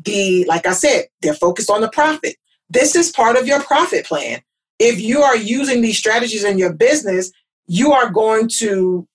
the, 0.03 0.45
like 0.45 0.65
I 0.65 0.73
said, 0.73 1.05
they're 1.21 1.33
focused 1.33 1.69
on 1.69 1.81
the 1.81 1.89
profit. 1.89 2.35
This 2.69 2.95
is 2.95 3.11
part 3.11 3.35
of 3.35 3.47
your 3.47 3.61
profit 3.61 4.05
plan. 4.05 4.41
If 4.79 4.99
you 4.99 5.21
are 5.21 5.37
using 5.37 5.81
these 5.81 5.97
strategies 5.97 6.43
in 6.43 6.57
your 6.57 6.73
business, 6.73 7.31
you 7.67 7.91
are 7.91 8.09
going 8.09 8.49
to 8.59 9.07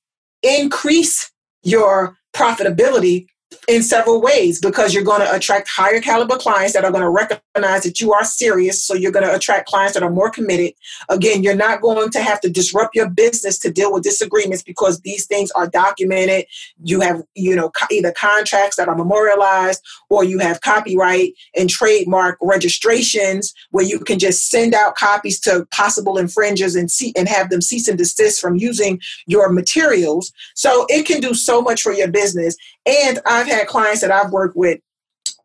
increase 0.42 1.30
your 1.62 2.16
profitability 2.34 3.26
in 3.68 3.82
several 3.82 4.20
ways 4.20 4.60
because 4.60 4.92
you're 4.92 5.04
going 5.04 5.20
to 5.20 5.34
attract 5.34 5.68
higher 5.68 6.00
caliber 6.00 6.36
clients 6.36 6.72
that 6.72 6.84
are 6.84 6.90
going 6.90 7.02
to 7.02 7.10
recognize 7.10 7.82
that 7.84 8.00
you 8.00 8.12
are 8.12 8.24
serious. 8.24 8.82
So 8.82 8.94
you're 8.94 9.12
going 9.12 9.26
to 9.26 9.34
attract 9.34 9.68
clients 9.68 9.94
that 9.94 10.02
are 10.02 10.10
more 10.10 10.30
committed. 10.30 10.74
Again, 11.08 11.42
you're 11.42 11.54
not 11.54 11.80
going 11.80 12.10
to 12.10 12.20
have 12.20 12.40
to 12.40 12.50
disrupt 12.50 12.94
your 12.94 13.08
business 13.08 13.58
to 13.60 13.70
deal 13.70 13.92
with 13.92 14.02
disagreements 14.02 14.62
because 14.62 15.00
these 15.00 15.26
things 15.26 15.50
are 15.52 15.68
documented. 15.68 16.46
You 16.82 17.00
have, 17.00 17.22
you 17.34 17.54
know, 17.54 17.70
either 17.90 18.12
contracts 18.12 18.76
that 18.76 18.88
are 18.88 18.96
memorialized 18.96 19.82
or 20.10 20.24
you 20.24 20.38
have 20.38 20.60
copyright 20.60 21.34
and 21.56 21.70
trademark 21.70 22.38
registrations 22.42 23.52
where 23.70 23.84
you 23.84 24.00
can 24.00 24.18
just 24.18 24.48
send 24.50 24.74
out 24.74 24.96
copies 24.96 25.40
to 25.40 25.66
possible 25.72 26.18
infringers 26.18 26.74
and 26.74 26.90
see 26.90 27.12
and 27.16 27.28
have 27.28 27.50
them 27.50 27.62
cease 27.62 27.88
and 27.88 27.98
desist 27.98 28.40
from 28.40 28.56
using 28.56 29.00
your 29.26 29.50
materials. 29.50 30.32
So 30.54 30.86
it 30.88 31.06
can 31.06 31.20
do 31.20 31.34
so 31.34 31.62
much 31.62 31.82
for 31.82 31.92
your 31.92 32.08
business. 32.08 32.56
And 32.86 33.18
I've 33.26 33.46
had 33.46 33.66
clients 33.66 34.00
that 34.00 34.12
I've 34.12 34.30
worked 34.30 34.56
with, 34.56 34.80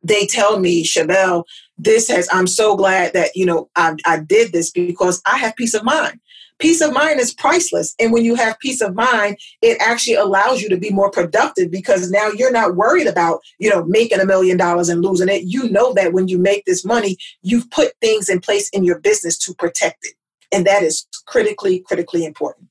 they 0.03 0.25
tell 0.25 0.59
me, 0.59 0.83
Shevelle, 0.83 1.43
this 1.77 2.07
has, 2.09 2.29
I'm 2.31 2.47
so 2.47 2.75
glad 2.75 3.13
that, 3.13 3.35
you 3.35 3.45
know, 3.45 3.69
I, 3.75 3.95
I 4.05 4.19
did 4.19 4.51
this 4.51 4.71
because 4.71 5.21
I 5.25 5.37
have 5.37 5.55
peace 5.55 5.73
of 5.73 5.83
mind. 5.83 6.19
Peace 6.59 6.81
of 6.81 6.93
mind 6.93 7.19
is 7.19 7.33
priceless. 7.33 7.95
And 7.99 8.13
when 8.13 8.23
you 8.23 8.35
have 8.35 8.59
peace 8.59 8.81
of 8.81 8.93
mind, 8.93 9.37
it 9.63 9.81
actually 9.81 10.13
allows 10.13 10.61
you 10.61 10.69
to 10.69 10.77
be 10.77 10.91
more 10.91 11.09
productive 11.09 11.71
because 11.71 12.11
now 12.11 12.29
you're 12.29 12.51
not 12.51 12.75
worried 12.75 13.07
about, 13.07 13.41
you 13.57 13.67
know, 13.67 13.83
making 13.85 14.19
a 14.19 14.25
million 14.25 14.57
dollars 14.57 14.87
and 14.87 15.03
losing 15.03 15.27
it. 15.27 15.43
You 15.45 15.69
know 15.69 15.91
that 15.93 16.13
when 16.13 16.27
you 16.27 16.37
make 16.37 16.65
this 16.65 16.85
money, 16.85 17.17
you've 17.41 17.69
put 17.71 17.93
things 17.99 18.29
in 18.29 18.41
place 18.41 18.69
in 18.69 18.83
your 18.83 18.99
business 18.99 19.39
to 19.39 19.55
protect 19.55 19.99
it. 20.03 20.13
And 20.51 20.67
that 20.67 20.83
is 20.83 21.07
critically, 21.25 21.79
critically 21.79 22.25
important. 22.25 22.67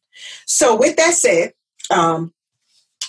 So, 0.46 0.76
with 0.76 0.94
that 0.96 1.14
said, 1.14 1.52
um, 1.90 2.33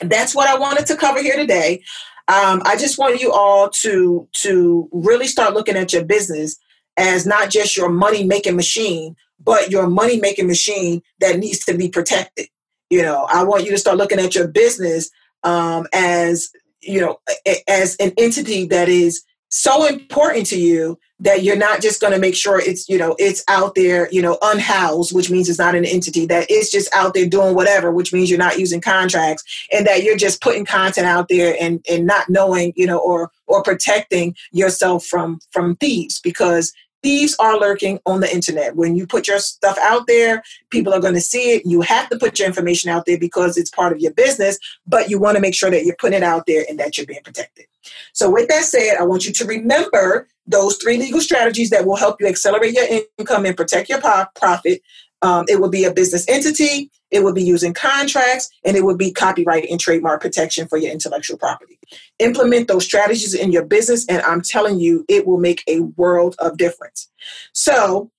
that's 0.02 0.36
what 0.36 0.48
I 0.48 0.58
wanted 0.58 0.86
to 0.88 0.96
cover 0.96 1.22
here 1.22 1.36
today. 1.36 1.84
Um, 2.28 2.62
I 2.66 2.78
just 2.78 2.98
want 2.98 3.22
you 3.22 3.32
all 3.32 3.70
to 3.70 4.28
to 4.34 4.90
really 4.92 5.28
start 5.28 5.54
looking 5.54 5.76
at 5.76 5.94
your 5.94 6.06
business 6.06 6.58
as 6.98 7.26
not 7.26 7.50
just 7.50 7.76
your 7.76 7.90
money 7.90 8.24
making 8.24 8.56
machine, 8.56 9.16
but 9.40 9.72
your 9.72 9.88
money 9.88 10.20
making 10.20 10.48
machine 10.48 11.02
that 11.20 11.40
needs 11.40 11.66
to 11.66 11.78
be 11.78 11.90
protected. 11.90 12.48
You 12.90 13.02
know, 13.02 13.28
I 13.30 13.44
want 13.44 13.66
you 13.66 13.72
to 13.72 13.78
start 13.78 13.98
looking 13.98 14.20
at 14.20 14.36
your 14.36 14.48
business 14.48 15.10
um, 15.44 15.88
as 15.94 16.50
you 16.82 17.02
know 17.02 17.20
as 17.68 17.96
an 17.98 18.12
entity 18.18 18.66
that 18.68 18.90
is 18.90 19.24
so 19.52 19.86
important 19.86 20.46
to 20.46 20.58
you 20.58 20.98
that 21.20 21.44
you're 21.44 21.58
not 21.58 21.82
just 21.82 22.00
going 22.00 22.14
to 22.14 22.20
make 22.20 22.36
sure 22.36 22.60
it's 22.60 22.88
you 22.88 22.98
know 22.98 23.16
it's 23.20 23.44
out 23.50 23.76
there 23.76 24.10
you 24.12 24.22
know 24.22 24.38
unhoused 24.42 25.14
which 25.14 25.30
means 25.30 25.50
it's 25.50 25.60
not 25.60 25.76
an 25.76 25.86
entity 25.86 26.26
that 26.26 26.48
it's 26.50 26.72
just 26.72 26.92
out 26.94 27.14
there 27.14 27.28
doing 27.28 27.54
whatever 27.54 27.92
which 27.92 28.14
means 28.14 28.30
you're 28.30 28.40
not 28.40 28.58
using 28.58 28.80
contracts 28.80 29.44
and 29.72 29.86
that 29.86 30.04
you're 30.04 30.18
just 30.18 30.42
putting 30.42 30.66
content 30.66 31.06
out 31.06 31.28
there 31.28 31.56
and 31.60 31.86
and 31.90 32.06
not 32.06 32.30
knowing 32.30 32.72
you 32.76 32.88
know 32.88 32.98
or 32.98 33.30
or 33.46 33.62
protecting 33.62 34.34
yourself 34.52 35.06
from 35.06 35.40
from 35.52 35.76
thieves 35.76 36.20
because 36.20 36.74
thieves 37.04 37.36
are 37.40 37.58
lurking 37.58 38.00
on 38.06 38.20
the 38.20 38.32
internet. 38.32 38.76
When 38.76 38.96
you 38.96 39.08
put 39.08 39.28
your 39.28 39.40
stuff 39.40 39.76
out 39.82 40.06
there, 40.06 40.44
people 40.70 40.94
are 40.94 41.00
going 41.00 41.16
to 41.16 41.22
see 41.22 41.56
it. 41.56 41.66
You 41.66 41.82
have 41.82 42.08
to 42.10 42.18
put 42.18 42.38
your 42.38 42.48
information 42.48 42.92
out 42.92 43.08
there 43.08 43.18
because 43.18 43.58
it's 43.58 43.72
part 43.72 43.92
of 43.92 44.00
your 44.00 44.14
business, 44.14 44.60
but 44.86 45.10
you 45.10 45.20
want 45.20 45.36
to 45.36 45.42
make 45.42 45.56
sure 45.56 45.72
that 45.72 45.84
you're 45.84 45.96
putting 46.00 46.18
it 46.18 46.24
out 46.24 46.44
there 46.46 46.64
and 46.70 46.80
that 46.80 46.98
you're 46.98 47.08
being 47.08 47.24
protected. 47.24 47.66
So, 48.13 48.30
with 48.30 48.48
that 48.50 48.63
said, 48.63 48.98
I 49.00 49.04
want 49.04 49.26
you 49.26 49.34
to 49.34 49.46
remember 49.46 50.28
those 50.48 50.78
three 50.78 50.98
legal 50.98 51.22
strategies 51.22 51.70
that 51.70 51.86
will 51.86 51.96
help 51.96 52.20
you 52.20 52.28
accelerate 52.28 52.74
your 52.74 53.02
income 53.17 53.46
and 53.46 53.56
protect 53.56 53.89
your 53.89 54.02
profit. 54.02 54.82
Um, 55.22 55.46
it 55.48 55.62
will 55.62 55.70
be 55.70 55.84
a 55.84 55.94
business 55.94 56.28
entity, 56.28 56.89
it 57.12 57.24
will 57.24 57.34
be 57.34 57.44
using 57.44 57.74
contracts, 57.74 58.50
and 58.65 58.76
it 58.76 58.84
will 58.84 58.98
be 58.98 59.12
copyright 59.12 59.70
and 59.70 59.80
trademark 59.80 60.22
protection 60.22 60.67
for 60.67 60.78
your 60.78 60.91
intellectual 60.91 61.38
property. 61.38 61.78
Implement 62.17 62.67
those 62.67 62.86
strategies 62.86 63.36
in 63.36 63.52
your 63.52 63.63
business, 63.63 64.06
and 64.08 64.22
I'm 64.24 64.41
telling 64.41 64.80
you, 64.80 65.06
it 65.08 65.28
will 65.28 65.38
make 65.38 65.63
a 65.67 65.82
world 65.82 66.36
of 66.39 66.58
difference. 66.58 67.10
So, 67.54 68.10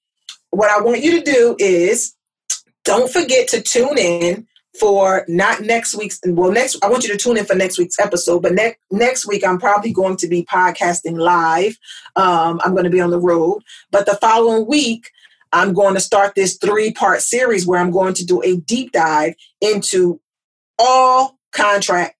what 0.51 0.71
I 0.71 0.81
want 0.81 1.03
you 1.03 1.19
to 1.19 1.25
do 1.25 1.57
is 1.59 2.15
don't 2.85 3.11
forget 3.11 3.49
to 3.49 3.63
tune 3.63 3.99
in 3.99 4.47
for 4.79 5.25
not 5.29 5.61
next 5.61 5.95
week's 5.95 6.19
well 6.27 6.51
next 6.51 6.83
i 6.83 6.89
want 6.89 7.05
you 7.05 7.11
to 7.11 7.17
tune 7.19 7.37
in 7.37 7.45
for 7.45 7.55
next 7.55 7.79
week's 7.79 7.99
episode 7.99 8.41
but 8.41 8.53
next 8.53 8.79
next 8.91 9.27
week 9.27 9.47
i'm 9.47 9.59
probably 9.59 9.93
going 9.93 10.17
to 10.17 10.27
be 10.27 10.45
podcasting 10.45 11.19
live. 11.19 11.77
Um, 12.17 12.61
i'm 12.65 12.73
going 12.73 12.85
to 12.85 12.91
be 12.91 13.01
on 13.01 13.11
the 13.11 13.21
road 13.21 13.63
but 13.91 14.07
the 14.07 14.17
following 14.17 14.67
week 14.67 15.11
i'm 15.53 15.73
going 15.75 15.95
to 15.95 16.01
start 16.01 16.35
this 16.35 16.57
three 16.57 16.93
part 16.93 17.21
series 17.21 17.67
where 17.67 17.81
i'm 17.81 17.91
going 17.91 18.15
to 18.15 18.25
do 18.25 18.43
a 18.43 18.57
deep 18.57 18.93
dive 18.93 19.35
into 19.61 20.21
all 20.79 21.39
contract 21.53 22.17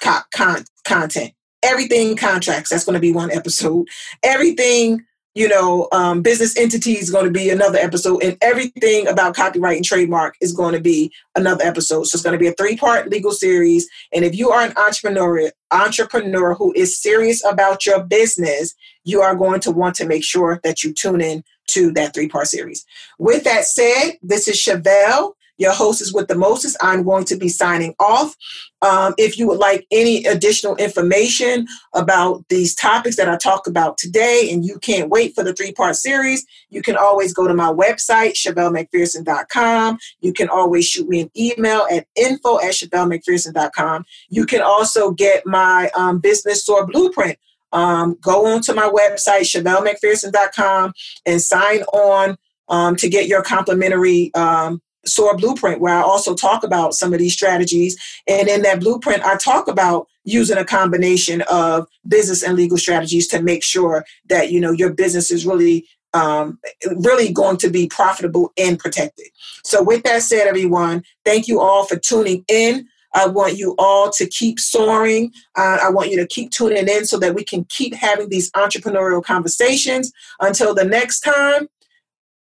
co- 0.00 0.20
con- 0.32 0.64
content. 0.84 1.32
Everything 1.62 2.16
contracts 2.16 2.70
that's 2.70 2.84
going 2.84 2.94
to 2.94 3.00
be 3.00 3.12
one 3.12 3.30
episode. 3.30 3.88
Everything 4.22 5.04
you 5.36 5.46
know, 5.46 5.86
um, 5.92 6.22
business 6.22 6.56
entities 6.56 7.02
is 7.02 7.10
going 7.10 7.26
to 7.26 7.30
be 7.30 7.50
another 7.50 7.78
episode, 7.78 8.22
and 8.24 8.38
everything 8.40 9.06
about 9.06 9.36
copyright 9.36 9.76
and 9.76 9.84
trademark 9.84 10.34
is 10.40 10.54
going 10.54 10.72
to 10.72 10.80
be 10.80 11.12
another 11.34 11.62
episode. 11.62 12.04
So 12.04 12.16
it's 12.16 12.22
going 12.22 12.32
to 12.32 12.38
be 12.38 12.46
a 12.46 12.54
three-part 12.54 13.10
legal 13.10 13.32
series. 13.32 13.86
And 14.14 14.24
if 14.24 14.34
you 14.34 14.48
are 14.48 14.62
an 14.62 14.72
entrepreneur, 14.78 15.52
entrepreneur 15.70 16.54
who 16.54 16.72
is 16.74 16.98
serious 16.98 17.44
about 17.44 17.84
your 17.84 18.02
business, 18.02 18.74
you 19.04 19.20
are 19.20 19.36
going 19.36 19.60
to 19.60 19.70
want 19.70 19.94
to 19.96 20.06
make 20.06 20.24
sure 20.24 20.58
that 20.64 20.82
you 20.82 20.94
tune 20.94 21.20
in 21.20 21.44
to 21.66 21.92
that 21.92 22.14
three-part 22.14 22.46
series. 22.46 22.86
With 23.18 23.44
that 23.44 23.66
said, 23.66 24.12
this 24.22 24.48
is 24.48 24.56
Shevelle 24.56 25.32
your 25.58 25.72
host 25.72 26.00
is 26.00 26.12
with 26.12 26.28
the 26.28 26.34
Moses. 26.34 26.76
I'm 26.80 27.02
going 27.02 27.24
to 27.26 27.36
be 27.36 27.48
signing 27.48 27.94
off. 27.98 28.36
Um, 28.82 29.14
if 29.18 29.38
you 29.38 29.46
would 29.48 29.58
like 29.58 29.86
any 29.90 30.24
additional 30.26 30.76
information 30.76 31.66
about 31.94 32.44
these 32.48 32.74
topics 32.74 33.16
that 33.16 33.28
I 33.28 33.36
talk 33.36 33.66
about 33.66 33.98
today, 33.98 34.48
and 34.52 34.64
you 34.64 34.78
can't 34.78 35.08
wait 35.08 35.34
for 35.34 35.42
the 35.42 35.54
three 35.54 35.72
part 35.72 35.96
series, 35.96 36.44
you 36.68 36.82
can 36.82 36.96
always 36.96 37.32
go 37.32 37.48
to 37.48 37.54
my 37.54 37.72
website, 37.72 38.34
ShevelleMcPherson.com. 38.34 39.98
You 40.20 40.32
can 40.32 40.48
always 40.48 40.86
shoot 40.86 41.08
me 41.08 41.20
an 41.22 41.30
email 41.36 41.86
at 41.90 42.06
info 42.14 42.58
at 42.60 42.72
ShevelleMcPherson.com. 42.72 44.04
You 44.28 44.46
can 44.46 44.60
also 44.60 45.10
get 45.10 45.46
my 45.46 45.90
um, 45.96 46.18
business 46.18 46.64
SOAR 46.64 46.86
blueprint. 46.86 47.38
Um, 47.72 48.16
go 48.20 48.46
on 48.46 48.62
to 48.62 48.74
my 48.74 48.88
website, 48.88 49.42
ShevelleMcPherson.com, 49.42 50.92
and 51.24 51.42
sign 51.42 51.82
on 51.92 52.36
um, 52.68 52.96
to 52.96 53.08
get 53.08 53.26
your 53.26 53.42
complimentary 53.42 54.32
um, 54.34 54.80
SOAR 55.06 55.36
blueprint 55.36 55.80
where 55.80 55.94
I 55.94 56.02
also 56.02 56.34
talk 56.34 56.64
about 56.64 56.94
some 56.94 57.12
of 57.12 57.18
these 57.18 57.32
strategies. 57.32 57.96
And 58.26 58.48
in 58.48 58.62
that 58.62 58.80
blueprint, 58.80 59.22
I 59.24 59.36
talk 59.36 59.68
about 59.68 60.08
using 60.24 60.58
a 60.58 60.64
combination 60.64 61.42
of 61.50 61.86
business 62.06 62.42
and 62.42 62.56
legal 62.56 62.78
strategies 62.78 63.28
to 63.28 63.42
make 63.42 63.62
sure 63.62 64.04
that 64.28 64.50
you 64.50 64.60
know 64.60 64.72
your 64.72 64.92
business 64.92 65.30
is 65.30 65.46
really 65.46 65.86
um, 66.14 66.58
really 66.96 67.32
going 67.32 67.56
to 67.58 67.68
be 67.68 67.86
profitable 67.86 68.52
and 68.56 68.78
protected. 68.78 69.26
So, 69.64 69.82
with 69.82 70.02
that 70.04 70.22
said, 70.22 70.46
everyone, 70.46 71.02
thank 71.24 71.48
you 71.48 71.60
all 71.60 71.84
for 71.84 71.96
tuning 71.96 72.44
in. 72.48 72.88
I 73.14 73.26
want 73.26 73.56
you 73.56 73.74
all 73.78 74.10
to 74.10 74.26
keep 74.26 74.60
soaring. 74.60 75.32
Uh, 75.56 75.78
I 75.82 75.90
want 75.90 76.10
you 76.10 76.18
to 76.18 76.26
keep 76.26 76.50
tuning 76.50 76.86
in 76.86 77.06
so 77.06 77.18
that 77.18 77.34
we 77.34 77.44
can 77.44 77.64
keep 77.64 77.94
having 77.94 78.28
these 78.28 78.50
entrepreneurial 78.52 79.24
conversations. 79.24 80.12
Until 80.40 80.74
the 80.74 80.84
next 80.84 81.20
time, 81.20 81.68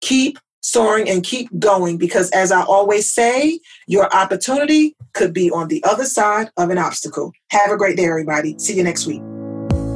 keep 0.00 0.38
soaring 0.64 1.10
and 1.10 1.22
keep 1.22 1.48
going 1.58 1.98
because, 1.98 2.30
as 2.30 2.50
I 2.50 2.62
always 2.62 3.12
say, 3.12 3.60
your 3.86 4.12
opportunity 4.14 4.96
could 5.12 5.34
be 5.34 5.50
on 5.50 5.68
the 5.68 5.84
other 5.84 6.06
side 6.06 6.50
of 6.56 6.70
an 6.70 6.78
obstacle. 6.78 7.32
Have 7.50 7.70
a 7.70 7.76
great 7.76 7.98
day, 7.98 8.06
everybody. 8.06 8.58
See 8.58 8.74
you 8.74 8.82
next 8.82 9.06
week. 9.06 9.22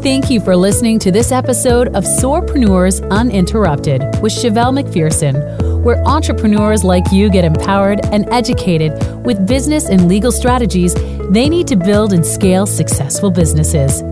Thank 0.02 0.30
you 0.30 0.40
for 0.40 0.54
listening 0.54 0.98
to 1.00 1.10
this 1.10 1.32
episode 1.32 1.88
of 1.88 2.04
Soarpreneurs 2.04 3.00
Uninterrupted 3.10 4.02
with 4.20 4.32
Shevelle 4.32 4.78
McPherson, 4.78 5.82
where 5.82 6.00
entrepreneurs 6.06 6.84
like 6.84 7.10
you 7.10 7.30
get 7.30 7.44
empowered 7.44 8.04
and 8.06 8.28
educated 8.30 8.92
with 9.24 9.46
business 9.46 9.88
and 9.88 10.06
legal 10.06 10.30
strategies 10.30 10.94
they 11.30 11.48
need 11.48 11.66
to 11.68 11.76
build 11.76 12.12
and 12.12 12.24
scale 12.24 12.66
successful 12.66 13.30
businesses. 13.30 14.02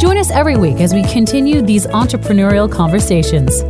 Join 0.00 0.18
us 0.18 0.30
every 0.30 0.56
week 0.56 0.80
as 0.80 0.94
we 0.94 1.02
continue 1.04 1.62
these 1.62 1.86
entrepreneurial 1.88 2.70
conversations. 2.70 3.62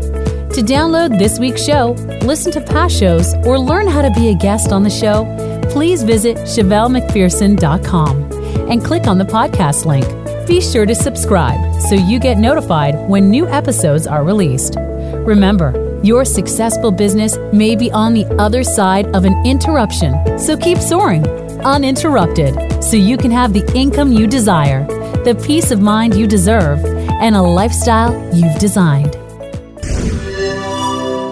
To 0.58 0.64
download 0.64 1.20
this 1.20 1.38
week's 1.38 1.64
show, 1.64 1.92
listen 2.22 2.50
to 2.50 2.60
past 2.60 2.98
shows, 2.98 3.32
or 3.46 3.60
learn 3.60 3.86
how 3.86 4.02
to 4.02 4.10
be 4.10 4.30
a 4.30 4.34
guest 4.34 4.72
on 4.72 4.82
the 4.82 4.90
show, 4.90 5.24
please 5.70 6.02
visit 6.02 6.36
ShevelleMcPherson.com 6.38 8.32
and 8.68 8.84
click 8.84 9.06
on 9.06 9.18
the 9.18 9.24
podcast 9.24 9.84
link. 9.86 10.04
Be 10.48 10.60
sure 10.60 10.84
to 10.84 10.96
subscribe 10.96 11.80
so 11.82 11.94
you 11.94 12.18
get 12.18 12.38
notified 12.38 12.96
when 13.08 13.30
new 13.30 13.46
episodes 13.46 14.08
are 14.08 14.24
released. 14.24 14.74
Remember, 14.78 16.00
your 16.02 16.24
successful 16.24 16.90
business 16.90 17.36
may 17.52 17.76
be 17.76 17.92
on 17.92 18.12
the 18.12 18.26
other 18.40 18.64
side 18.64 19.06
of 19.14 19.24
an 19.24 19.40
interruption, 19.46 20.40
so 20.40 20.56
keep 20.56 20.78
soaring 20.78 21.24
uninterrupted 21.60 22.82
so 22.82 22.96
you 22.96 23.16
can 23.16 23.30
have 23.30 23.52
the 23.52 23.64
income 23.76 24.10
you 24.10 24.26
desire, 24.26 24.84
the 25.22 25.40
peace 25.46 25.70
of 25.70 25.80
mind 25.80 26.16
you 26.16 26.26
deserve, 26.26 26.84
and 26.84 27.36
a 27.36 27.42
lifestyle 27.42 28.12
you've 28.34 28.58
designed. 28.58 29.16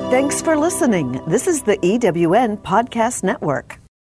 Thanks 0.08 0.40
for 0.40 0.56
listening. 0.56 1.20
This 1.26 1.48
is 1.48 1.62
the 1.62 1.78
EWN 1.78 2.58
Podcast 2.58 3.24
Network. 3.24 3.75